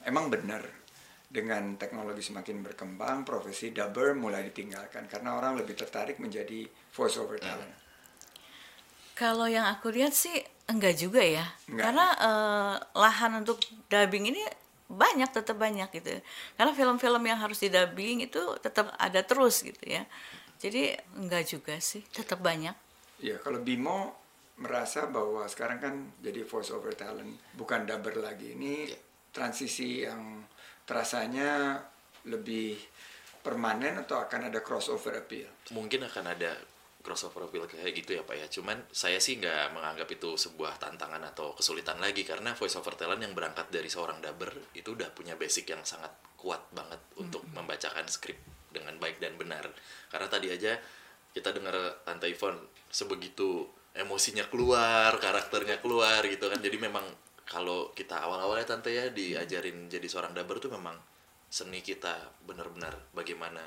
Emang 0.07 0.31
benar 0.31 0.63
dengan 1.27 1.75
teknologi 1.75 2.23
semakin 2.23 2.63
berkembang, 2.63 3.27
profesi 3.27 3.75
dubber 3.75 4.15
mulai 4.15 4.47
ditinggalkan 4.47 5.11
karena 5.11 5.35
orang 5.35 5.59
lebih 5.59 5.75
tertarik 5.75 6.23
menjadi 6.23 6.63
voice 6.95 7.19
over 7.19 7.43
talent. 7.43 7.75
Kalau 9.19 9.51
yang 9.51 9.67
aku 9.67 9.91
lihat 9.91 10.15
sih 10.15 10.39
enggak 10.71 10.95
juga 10.95 11.19
ya, 11.19 11.43
Enggak. 11.67 11.83
karena 11.91 12.07
eh, 12.15 12.75
lahan 12.95 13.43
untuk 13.43 13.59
dubbing 13.91 14.31
ini 14.31 14.47
banyak 14.87 15.35
tetap 15.35 15.59
banyak 15.59 15.91
gitu. 15.91 16.23
Karena 16.55 16.71
film-film 16.71 17.23
yang 17.27 17.43
harus 17.43 17.59
didubbing 17.59 18.23
itu 18.23 18.39
tetap 18.63 18.95
ada 18.95 19.19
terus 19.27 19.67
gitu 19.67 19.83
ya. 19.83 20.07
Jadi 20.57 20.97
enggak 21.17 21.45
juga 21.49 21.77
sih, 21.79 22.05
tetap 22.09 22.41
banyak. 22.41 22.75
Ya, 23.21 23.37
kalau 23.41 23.61
Bimo 23.61 24.17
merasa 24.57 25.09
bahwa 25.09 25.45
sekarang 25.49 25.79
kan 25.81 25.95
jadi 26.25 26.45
voice 26.45 26.73
over 26.73 26.93
talent, 26.97 27.37
bukan 27.57 27.85
dubber 27.85 28.21
lagi. 28.21 28.57
Ini 28.57 28.89
transisi 29.33 30.05
yang 30.05 30.41
terasanya 30.89 31.77
lebih 32.25 32.81
permanen 33.47 34.03
atau 34.03 34.19
akan 34.19 34.51
ada 34.51 34.59
crossover 34.59 35.23
appeal? 35.23 35.47
mungkin 35.71 36.03
akan 36.03 36.35
ada 36.35 36.59
crossover 37.07 37.47
appeal 37.47 37.71
kayak 37.71 37.95
gitu 37.95 38.19
ya 38.19 38.27
pak 38.27 38.35
ya 38.35 38.47
cuman 38.51 38.83
saya 38.91 39.23
sih 39.23 39.39
nggak 39.39 39.71
menganggap 39.71 40.11
itu 40.11 40.35
sebuah 40.35 40.83
tantangan 40.83 41.23
atau 41.23 41.55
kesulitan 41.55 42.03
lagi 42.03 42.27
karena 42.27 42.59
voice 42.59 42.75
over 42.75 42.99
talent 42.99 43.23
yang 43.23 43.31
berangkat 43.31 43.71
dari 43.71 43.87
seorang 43.87 44.19
dubber 44.19 44.51
itu 44.75 44.99
udah 44.99 45.15
punya 45.15 45.39
basic 45.39 45.71
yang 45.71 45.87
sangat 45.87 46.11
kuat 46.35 46.67
banget 46.75 46.99
untuk 47.23 47.47
membacakan 47.55 48.11
skrip 48.11 48.35
dengan 48.77 49.01
baik 49.01 49.17
dan 49.17 49.41
benar. 49.41 49.65
Karena 50.13 50.29
tadi 50.29 50.53
aja 50.53 50.77
kita 51.33 51.57
dengar 51.57 52.05
Tante 52.05 52.29
Ivon 52.29 52.57
sebegitu 52.93 53.65
emosinya 53.97 54.45
keluar 54.53 55.17
karakternya 55.17 55.81
keluar 55.81 56.21
gitu 56.29 56.53
kan. 56.53 56.61
Jadi 56.61 56.77
memang 56.77 57.05
kalau 57.49 57.95
kita 57.97 58.21
awal-awalnya 58.21 58.67
Tante 58.77 58.93
ya 58.93 59.09
diajarin 59.09 59.89
jadi 59.89 60.05
seorang 60.05 60.37
dubber 60.37 60.61
tuh 60.61 60.75
memang 60.75 60.99
seni 61.47 61.81
kita 61.81 62.37
benar-benar 62.43 63.15
bagaimana 63.15 63.63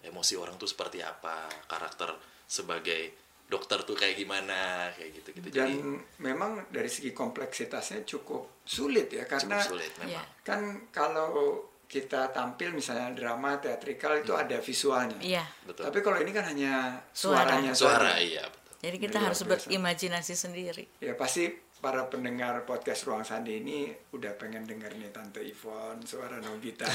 emosi 0.00 0.34
orang 0.40 0.56
tuh 0.56 0.66
seperti 0.66 1.04
apa 1.04 1.44
karakter 1.68 2.16
sebagai 2.48 3.12
dokter 3.48 3.80
tuh 3.84 3.96
kayak 3.96 4.16
gimana 4.16 4.92
kayak 4.92 5.10
gitu 5.20 5.28
gitu 5.40 5.48
Dan 5.48 5.52
jadi 5.52 5.74
memang 6.20 6.68
dari 6.68 6.88
segi 6.88 7.16
kompleksitasnya 7.16 8.04
cukup 8.04 8.64
sulit 8.64 9.08
ya 9.08 9.24
karena 9.24 9.60
cukup 9.60 9.72
sulit 9.76 9.92
memang. 10.04 10.26
kan 10.44 10.60
kalau 10.92 11.64
kita 11.88 12.28
tampil 12.36 12.76
misalnya 12.76 13.16
drama 13.16 13.56
teatrikal 13.56 14.20
itu 14.20 14.36
ada 14.36 14.60
visualnya. 14.60 15.16
Iya. 15.24 15.44
betul 15.64 15.88
Tapi 15.88 15.98
kalau 16.04 16.20
ini 16.20 16.30
kan 16.36 16.44
hanya 16.44 17.00
Suara. 17.16 17.48
suaranya 17.48 17.72
suara 17.72 18.12
saja. 18.14 18.20
iya 18.20 18.44
betul 18.44 18.76
Jadi 18.78 18.96
kita 19.00 19.16
Luar 19.18 19.26
harus 19.32 19.40
berimajinasi 19.42 20.34
sendiri. 20.36 20.84
Ya 21.00 21.16
pasti 21.16 21.48
para 21.78 22.06
pendengar 22.10 22.66
podcast 22.66 23.06
Ruang 23.08 23.24
Sandi 23.24 23.62
ini 23.62 23.88
udah 24.12 24.34
pengen 24.36 24.66
denger 24.66 24.98
nih 24.98 25.10
Tante 25.14 25.40
Ivon, 25.42 26.02
suara 26.04 26.38
Nobita 26.42 26.86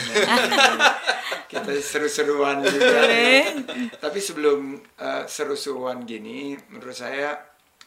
Kita 1.52 1.72
seru-seruan 1.80 2.62
juga. 2.64 3.02
Tapi 3.98 4.20
sebelum 4.20 4.78
eh, 4.80 5.24
seru-seruan 5.26 6.04
gini, 6.04 6.56
menurut 6.72 6.96
saya 6.96 7.36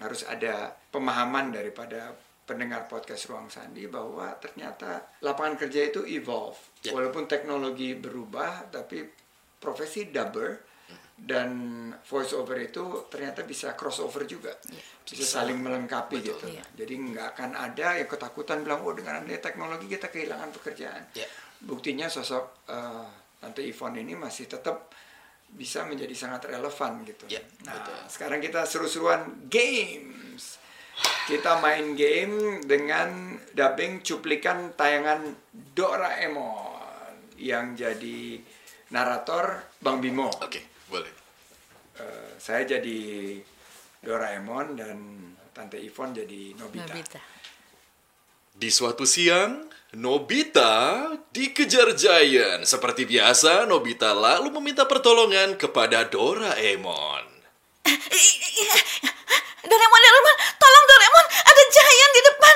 harus 0.01 0.25
ada 0.29 0.77
pemahaman 0.92 1.53
daripada 1.53 2.12
pendengar 2.46 2.87
podcast 2.87 3.26
Ruang 3.26 3.50
Sandi 3.50 3.90
bahwa 3.90 4.30
ternyata 4.38 5.18
lapangan 5.26 5.59
kerja 5.66 5.90
itu 5.90 6.06
evolve. 6.06 6.56
Ya. 6.87 6.94
Walaupun 6.94 7.26
teknologi 7.26 7.98
berubah, 7.98 8.70
tapi 8.70 9.02
profesi 9.59 10.09
dubber 10.14 10.62
dan 11.16 11.50
voice 12.06 12.37
over 12.37 12.61
itu 12.61 13.11
ternyata 13.11 13.42
bisa 13.42 13.74
crossover 13.74 14.28
juga. 14.30 14.54
Bisa 15.02 15.42
saling 15.42 15.59
melengkapi 15.59 16.22
Betul. 16.22 16.28
gitu. 16.38 16.46
Iya. 16.54 16.64
Jadi 16.78 16.94
nggak 17.12 17.28
akan 17.35 17.50
ada 17.59 17.98
yang 17.98 18.09
ketakutan 18.09 18.62
bilang, 18.62 18.87
oh 18.87 18.94
dengan 18.94 19.18
adanya 19.20 19.42
teknologi 19.42 19.90
kita 19.90 20.06
kehilangan 20.06 20.54
pekerjaan. 20.54 21.02
Ya. 21.18 21.26
Buktinya 21.66 22.06
sosok 22.06 22.70
eh, 22.70 23.09
Tante 23.42 23.61
Ivon 23.66 23.98
ini 23.98 24.14
masih 24.14 24.46
tetap 24.46 24.94
bisa 25.46 25.87
menjadi 25.87 26.12
sangat 26.14 26.50
relevan 26.50 27.06
gitu. 27.06 27.24
Ya, 27.30 27.40
nah, 27.62 27.78
betul. 27.78 27.96
sekarang 28.11 28.40
kita 28.42 28.66
seru-seruan 28.66 29.46
games. 29.46 30.59
Kita 31.26 31.58
main 31.58 31.98
game 31.98 32.62
dengan 32.62 33.34
dubbing 33.50 34.00
cuplikan 34.06 34.78
tayangan 34.78 35.34
Doraemon 35.50 37.34
yang 37.42 37.74
jadi 37.74 38.38
narator 38.94 39.66
Bang 39.82 39.98
Bimo. 39.98 40.30
oke 40.30 40.86
boleh 40.86 41.26
Eh, 41.96 42.30
saya 42.36 42.76
jadi 42.76 43.00
Doraemon 44.04 44.76
dan 44.76 44.98
Tante 45.56 45.80
Ivon 45.80 46.12
jadi 46.12 46.52
Nobita. 46.60 46.92
Nobita. 46.92 47.20
Di 48.56 48.68
suatu 48.68 49.08
siang, 49.08 49.64
Nobita 49.96 51.08
dikejar 51.32 51.96
Giant. 51.96 52.68
Seperti 52.68 53.08
biasa, 53.08 53.64
Nobita 53.64 54.12
lalu 54.12 54.52
meminta 54.60 54.84
pertolongan 54.84 55.56
kepada 55.56 56.04
Doraemon. 56.04 57.36
Doraemon, 59.66 60.00
Doraemon, 60.00 60.35
tolong 60.56 60.85
Doraemon, 60.87 61.26
ada 61.42 61.62
giant 61.66 62.12
di 62.12 62.22
depan. 62.22 62.54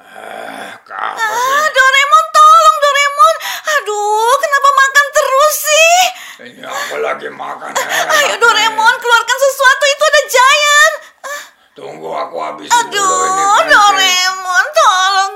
Ah, 0.00 0.68
apa 0.74 1.24
Ah? 1.24 1.66
Doraemon, 1.68 2.24
tolong 2.30 2.76
Doraemon. 2.80 3.34
Aduh, 3.74 4.34
kenapa 4.38 4.68
makan 4.72 5.06
terus 5.10 5.54
sih? 5.60 5.98
Ini 6.44 6.62
aku 6.62 6.94
lagi 6.98 7.28
makan. 7.28 7.70
Ayo 8.14 8.34
Doraemon, 8.36 8.94
keluarkan 8.98 9.38
sesuatu 9.38 9.84
itu 9.86 10.04
ada 10.04 10.22
giant. 10.26 10.94
Ah, 11.24 11.42
Tunggu 11.74 12.08
aku 12.08 12.36
dulu 12.38 12.62
ini 12.62 12.70
Aduh, 12.70 13.08
pancake. 13.54 13.70
Doraemon, 13.70 14.66
tolong. 14.72 15.32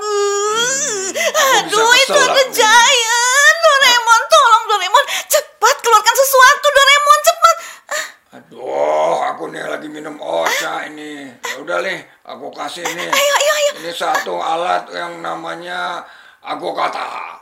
Aduh, 1.59 1.89
bisa 1.91 2.01
itu 2.01 2.19
ada 2.19 2.43
giant. 2.49 3.55
Doraemon, 3.59 4.21
tolong 4.27 4.63
Doraemon. 4.67 5.05
Cepat 5.27 5.75
keluarkan 5.79 6.15
sesuatu, 6.15 6.67
Doraemon, 6.69 7.19
cepat. 7.21 7.55
Ah, 7.89 8.05
Aduh, 8.39 9.17
aku 9.25 9.43
nih 9.49 9.63
lagi 9.65 9.88
minum 9.99 10.15
ocha 10.15 10.87
ini. 10.87 11.27
Ya 11.43 11.59
udah 11.59 11.83
nih, 11.83 11.99
aku 12.23 12.47
kasih 12.55 12.87
nih. 12.87 13.11
Ayo, 13.11 13.33
ayo, 13.35 13.51
ayo. 13.53 13.71
Ini 13.77 13.91
satu 13.91 14.39
alat 14.39 14.87
yang 14.89 15.19
namanya 15.19 15.99
aku 16.39 16.71
kata. 16.71 17.35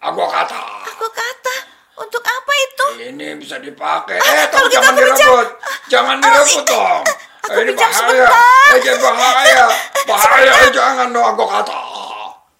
Aku 0.00 0.24
kata. 0.24 0.62
Aku 0.88 1.06
kata, 1.06 1.54
untuk 1.98 2.24
apa 2.24 2.52
itu? 2.56 2.86
Ini 3.12 3.36
bisa 3.36 3.60
dipakai. 3.60 4.16
Ah, 4.16 4.24
Eh, 4.24 4.46
kalau 4.48 4.64
tapi 4.64 4.72
gitu 4.72 4.80
jangan 4.80 4.88
aku 4.88 4.96
pinjam. 4.96 5.20
direbut. 5.20 5.48
Jangan 5.86 6.16
direbut 6.16 6.48
eh, 6.56 6.64
dong. 6.66 7.02
aku 7.04 7.12
Eh, 7.46 7.60
ini 7.60 7.68
pinjam 7.68 7.84
bahaya. 7.84 8.00
sebentar. 8.00 8.32
Eh, 8.72 8.80
jangan 8.80 9.12
bahaya. 9.12 9.66
Bahaya, 10.08 10.52
eh, 10.56 10.70
jangan 10.72 11.06
dong 11.10 11.26
aku 11.28 11.44
kata. 11.44 11.76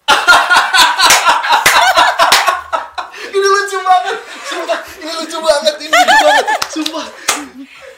Ini 3.27 3.47
lucu 3.47 3.77
banget, 3.79 4.17
sumpah. 4.43 4.79
Ini 4.97 5.11
lucu 5.13 5.37
banget, 5.39 5.75
ini 5.79 5.93
lucu 5.93 6.15
banget, 6.19 6.45
sumpah. 6.67 7.05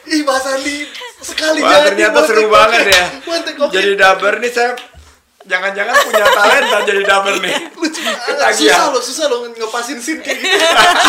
Ih, 0.08 0.22
Mas 0.24 0.46
Andi 0.48 0.88
sekali 1.20 1.60
Wah, 1.60 1.84
ternyata 1.84 2.24
seru 2.24 2.48
banget 2.48 2.88
ya. 2.88 3.04
Jadi 3.68 3.92
dubber 4.00 4.40
nih 4.40 4.52
saya 4.52 4.72
jangan-jangan 5.44 5.94
punya 6.06 6.24
talenta 6.30 6.78
jadi 6.88 7.02
dubber 7.04 7.34
nih. 7.44 7.54
lucu 7.76 8.00
banget. 8.00 8.36
Lagi 8.40 8.64
Susah 8.64 8.86
ya. 8.88 8.92
loh, 8.94 9.02
susah 9.02 9.26
loh 9.28 9.38
ngepasin 9.52 9.98
scene 10.00 10.20
kayak 10.24 10.38
gitu. 10.40 10.56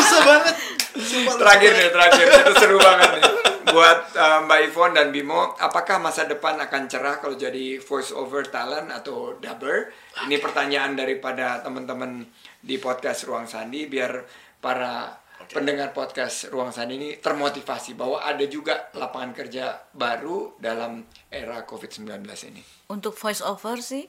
Susah 0.04 0.20
banget. 0.28 0.56
Sumpah, 0.92 1.36
Terakhir 1.40 1.72
nih, 1.72 1.88
terakhir. 1.88 2.26
Itu 2.28 2.54
seru 2.60 2.78
banget 2.80 3.10
nih. 3.16 3.24
Buat 3.72 4.00
uh, 4.20 4.40
Mbak 4.44 4.60
Ivon 4.68 4.92
dan 4.92 5.08
Bimo, 5.16 5.56
apakah 5.56 5.96
masa 6.04 6.28
depan 6.28 6.60
akan 6.60 6.92
cerah 6.92 7.24
kalau 7.24 7.40
jadi 7.40 7.80
voice 7.80 8.12
over 8.12 8.44
talent 8.44 8.92
atau 8.92 9.40
dubber? 9.40 9.88
Ini 10.28 10.36
pertanyaan 10.44 11.00
daripada 11.00 11.64
teman-teman 11.64 12.28
di 12.60 12.76
podcast 12.76 13.24
Ruang 13.24 13.48
Sandi 13.48 13.88
biar 13.88 14.28
para 14.60 15.21
pendengar 15.52 15.92
podcast 15.92 16.48
Ruang 16.48 16.72
Sandi 16.72 16.96
ini 16.96 17.10
termotivasi 17.20 17.94
bahwa 17.94 18.24
ada 18.24 18.48
juga 18.48 18.88
lapangan 18.96 19.36
kerja 19.36 19.92
baru 19.92 20.56
dalam 20.58 21.04
era 21.28 21.68
COVID-19 21.68 22.24
ini. 22.48 22.64
Untuk 22.88 23.14
voice 23.20 23.44
over 23.44 23.84
sih 23.84 24.08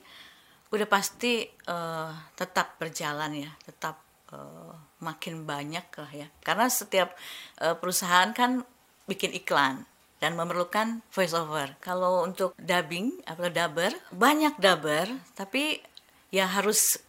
udah 0.73 0.87
pasti 0.89 1.45
eh, 1.45 2.11
tetap 2.33 2.79
berjalan 2.79 3.45
ya, 3.45 3.51
tetap 3.61 3.99
eh, 4.31 4.73
makin 5.03 5.43
banyak 5.43 5.85
lah 5.99 6.11
ya. 6.15 6.27
Karena 6.39 6.71
setiap 6.71 7.13
eh, 7.59 7.75
perusahaan 7.75 8.31
kan 8.31 8.63
bikin 9.05 9.35
iklan 9.35 9.83
dan 10.23 10.39
memerlukan 10.39 11.03
voice 11.11 11.35
over. 11.35 11.75
Kalau 11.83 12.23
untuk 12.23 12.55
dubbing 12.55 13.27
atau 13.27 13.51
dubber, 13.51 13.91
banyak 14.15 14.55
dubber, 14.55 15.11
tapi 15.35 15.83
ya 16.31 16.47
harus 16.47 17.03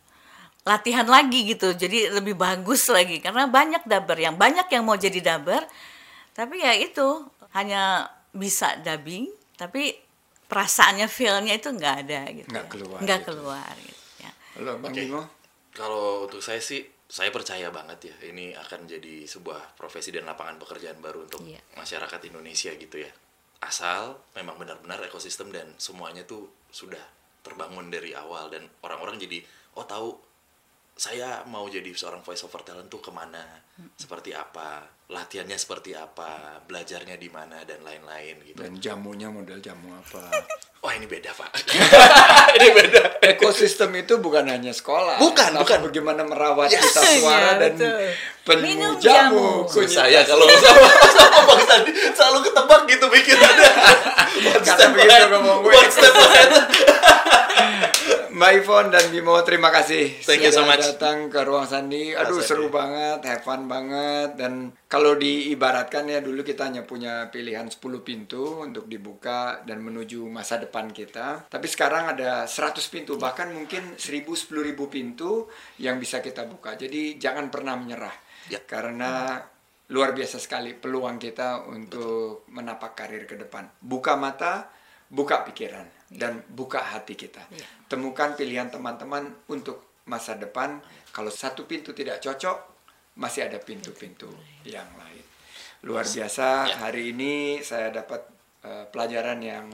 latihan 0.65 1.05
lagi 1.05 1.45
gitu. 1.45 1.77
Jadi 1.77 2.09
lebih 2.09 2.35
bagus 2.35 2.89
lagi 2.89 3.21
karena 3.21 3.45
banyak 3.47 3.85
dubber 3.85 4.17
yang 4.17 4.35
banyak 4.41 4.67
yang 4.73 4.83
mau 4.85 4.97
jadi 4.97 5.21
dubber, 5.21 5.61
tapi 6.33 6.65
ya 6.65 6.73
itu 6.75 7.29
hanya 7.53 8.09
bisa 8.35 8.81
dubbing, 8.83 9.31
tapi 9.55 9.95
perasaannya 10.49 11.07
feel-nya 11.07 11.55
itu 11.57 11.69
nggak 11.71 11.95
ada 12.09 12.21
gitu. 12.33 12.49
Nggak 12.51 12.67
ya. 12.67 12.73
keluar 12.73 12.99
Nggak 13.05 13.21
gitu. 13.21 13.29
keluar 13.31 13.75
gitu 13.79 14.03
ya. 14.21 14.31
Halo 14.59 14.73
Bang. 14.81 14.93
Bimo. 14.93 15.23
Kalau 15.75 16.27
untuk 16.31 16.39
saya 16.39 16.63
sih, 16.63 16.87
saya 17.11 17.35
percaya 17.35 17.67
banget 17.75 18.11
ya, 18.11 18.17
ini 18.31 18.55
akan 18.55 18.87
jadi 18.87 19.27
sebuah 19.27 19.75
profesi 19.75 20.15
dan 20.15 20.23
lapangan 20.27 20.59
pekerjaan 20.63 21.03
baru 21.03 21.27
untuk 21.27 21.43
Iya. 21.43 21.59
masyarakat 21.75 22.21
Indonesia 22.31 22.71
gitu 22.79 23.03
ya. 23.03 23.11
Asal 23.59 24.15
memang 24.39 24.55
benar-benar 24.61 25.03
ekosistem 25.03 25.51
dan 25.51 25.75
semuanya 25.81 26.23
tuh 26.23 26.47
sudah 26.71 27.01
terbangun 27.43 27.91
dari 27.91 28.15
awal 28.15 28.49
dan 28.55 28.65
orang-orang 28.87 29.19
jadi 29.19 29.43
oh 29.75 29.85
tahu 29.85 30.15
saya 30.95 31.43
mau 31.45 31.67
jadi 31.67 31.91
seorang 31.91 32.21
voice 32.21 32.43
over 32.43 32.63
talent 32.63 32.87
tuh 32.87 32.99
ke 32.99 33.11
mana, 33.11 33.43
seperti 33.93 34.31
apa, 34.31 34.79
latihannya 35.05 35.55
seperti 35.55 35.91
apa, 35.91 36.63
belajarnya 36.63 37.15
di 37.15 37.27
mana 37.29 37.63
dan 37.63 37.83
lain-lain 37.83 38.39
gitu. 38.45 38.57
Dan 38.57 38.79
jamunya 38.79 39.27
model 39.27 39.59
jamu 39.59 39.91
apa? 39.93 40.23
Wah 40.85 40.93
ini 40.93 41.09
beda 41.09 41.33
pak, 41.33 41.49
ini 42.57 42.69
beda. 42.71 43.25
Ekosistem 43.25 43.89
itu 43.97 44.21
bukan 44.21 44.45
hanya 44.45 44.69
sekolah. 44.69 45.17
Bukan, 45.17 45.51
tapi 45.51 45.65
bukan. 45.65 45.79
Bagaimana 45.89 46.23
merawat 46.23 46.69
Yes. 46.69 46.85
kita 46.85 47.01
suara 47.19 47.51
Iya, 47.51 47.59
dan 47.59 47.73
penuh 48.45 48.65
Minum 48.69 48.93
jamu. 49.01 49.65
jamu. 49.65 49.67
kunyit. 49.67 49.91
saya 49.91 50.21
kalau 50.23 50.45
sama 50.45 50.85
sama 51.11 51.39
Bang 51.49 51.63
Sandi 51.65 51.89
selalu 51.89 52.39
ketebak 52.45 52.81
gitu 52.87 53.07
pikirannya. 53.09 53.71
One 54.45 54.61
Kata 54.61 54.77
step 54.77 54.89
begitu 54.93 55.09
ahead, 55.09 55.31
ngomong 55.33 55.59
gue. 55.63 55.73
one 55.73 55.89
step 55.89 56.13
ahead. 56.13 56.51
Mbak 58.35 58.51
Ivon 58.67 58.91
dan 58.91 59.15
Bimo 59.15 59.39
terima 59.47 59.71
kasih 59.71 60.19
Thank 60.27 60.43
you 60.43 60.51
so 60.51 60.67
sudah 60.67 60.75
much. 60.75 60.83
datang 60.83 61.31
ke 61.31 61.39
ruang 61.47 61.71
Sandi. 61.71 62.19
Aduh 62.19 62.43
Mas 62.43 62.51
seru 62.51 62.67
banget, 62.67 63.23
have 63.23 63.47
fun 63.47 63.71
banget 63.71 64.35
dan 64.35 64.75
kalau 64.91 65.15
diibaratkan 65.15 66.11
ya 66.11 66.19
dulu 66.19 66.43
kita 66.43 66.67
hanya 66.67 66.83
punya 66.83 67.31
pilihan 67.31 67.71
10 67.71 67.79
pintu 68.03 68.67
untuk 68.67 68.91
dibuka 68.91 69.63
dan 69.63 69.87
menuju 69.87 70.27
masa 70.27 70.59
depan 70.59 70.91
kita. 70.91 71.47
Tapi 71.47 71.67
sekarang 71.71 72.19
ada 72.19 72.43
100 72.51 72.75
pintu 72.91 73.15
bahkan 73.23 73.55
mungkin 73.55 73.95
1000 73.95 74.27
10.000 74.27 74.51
pintu 74.91 75.47
yang 75.79 76.03
bisa 76.03 76.19
kita 76.19 76.43
buka. 76.51 76.75
Jadi 76.75 77.15
jangan 77.15 77.55
pernah 77.55 77.79
menyerah. 77.79 78.19
Ya. 78.51 78.59
Karena 78.67 79.39
luar 79.95 80.11
biasa 80.11 80.43
sekali 80.43 80.75
peluang 80.75 81.23
kita 81.23 81.71
untuk 81.71 82.51
menapak 82.51 82.99
karir 82.99 83.31
ke 83.31 83.39
depan. 83.39 83.71
Buka 83.79 84.19
mata, 84.19 84.67
buka 85.07 85.47
pikiran, 85.47 85.94
dan 86.11 86.45
buka 86.53 86.81
hati 86.83 87.17
kita. 87.17 87.45
Temukan 87.89 88.37
pilihan 88.37 88.69
teman-teman 88.69 89.29
untuk 89.49 90.03
masa 90.09 90.37
depan. 90.37 90.81
Kalau 91.11 91.33
satu 91.33 91.65
pintu 91.65 91.97
tidak 91.97 92.21
cocok, 92.21 92.59
masih 93.21 93.47
ada 93.47 93.59
pintu-pintu 93.63 94.29
yang 94.67 94.87
lain. 94.99 95.25
Luar 95.85 96.05
biasa 96.05 96.81
hari 96.81 97.13
ini 97.13 97.61
saya 97.61 97.93
dapat 97.93 98.25
eh, 98.65 98.85
pelajaran 98.89 99.39
yang 99.45 99.67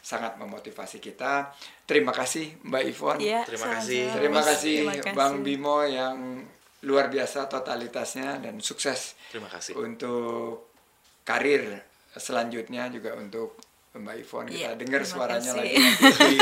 sangat 0.00 0.40
memotivasi 0.40 1.04
kita. 1.04 1.52
Terima 1.84 2.16
kasih 2.16 2.56
Mbak 2.64 2.82
Ivon. 2.88 3.16
Iya, 3.20 3.44
Terima 3.44 3.76
kasih. 3.76 4.02
Terima 4.08 4.40
kasih 4.40 4.76
Terima 4.88 4.94
kasih. 4.96 5.12
Bang 5.12 5.34
Bimo 5.44 5.84
yang 5.84 6.40
luar 6.86 7.10
biasa 7.10 7.50
totalitasnya 7.50 8.38
dan 8.38 8.62
sukses 8.62 9.18
Terima 9.34 9.50
kasih. 9.50 9.74
untuk 9.74 10.70
karir 11.26 11.82
selanjutnya 12.14 12.86
juga 12.88 13.18
untuk 13.18 13.58
Mbak 13.90 14.16
Ivon 14.18 14.44
kita 14.46 14.58
Iya, 14.58 14.70
dengar 14.74 15.00
suaranya 15.02 15.50
kasih. 15.50 15.58
lagi 15.58 15.74
nanti 15.74 16.24
di, 16.30 16.38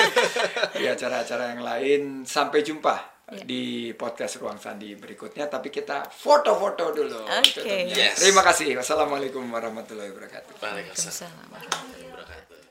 di 0.74 0.84
acara-acara 0.84 1.44
yang 1.51 1.62
lain 1.62 2.01
sampai 2.22 2.61
jumpa 2.61 2.97
Iya. 3.26 3.42
di 3.42 3.62
podcast 3.92 4.38
Ruang 4.38 4.55
Sandi 4.57 4.94
berikutnya 4.94 5.47
tapi 5.47 5.66
kita 5.68 6.07
foto-foto 6.07 6.90
dulu 6.92 7.26
Oke. 7.26 7.59
tutupnya. 7.59 8.07
Yes. 8.07 8.18
terima 8.20 8.38
kasih 8.40 8.74
wassalamualaikum 8.74 9.42
warahmatullahi 9.44 10.11
wabarakatuh 10.11 10.53
Waalaikumsalam. 10.57 11.34
Waalaikumsalam. 11.51 12.66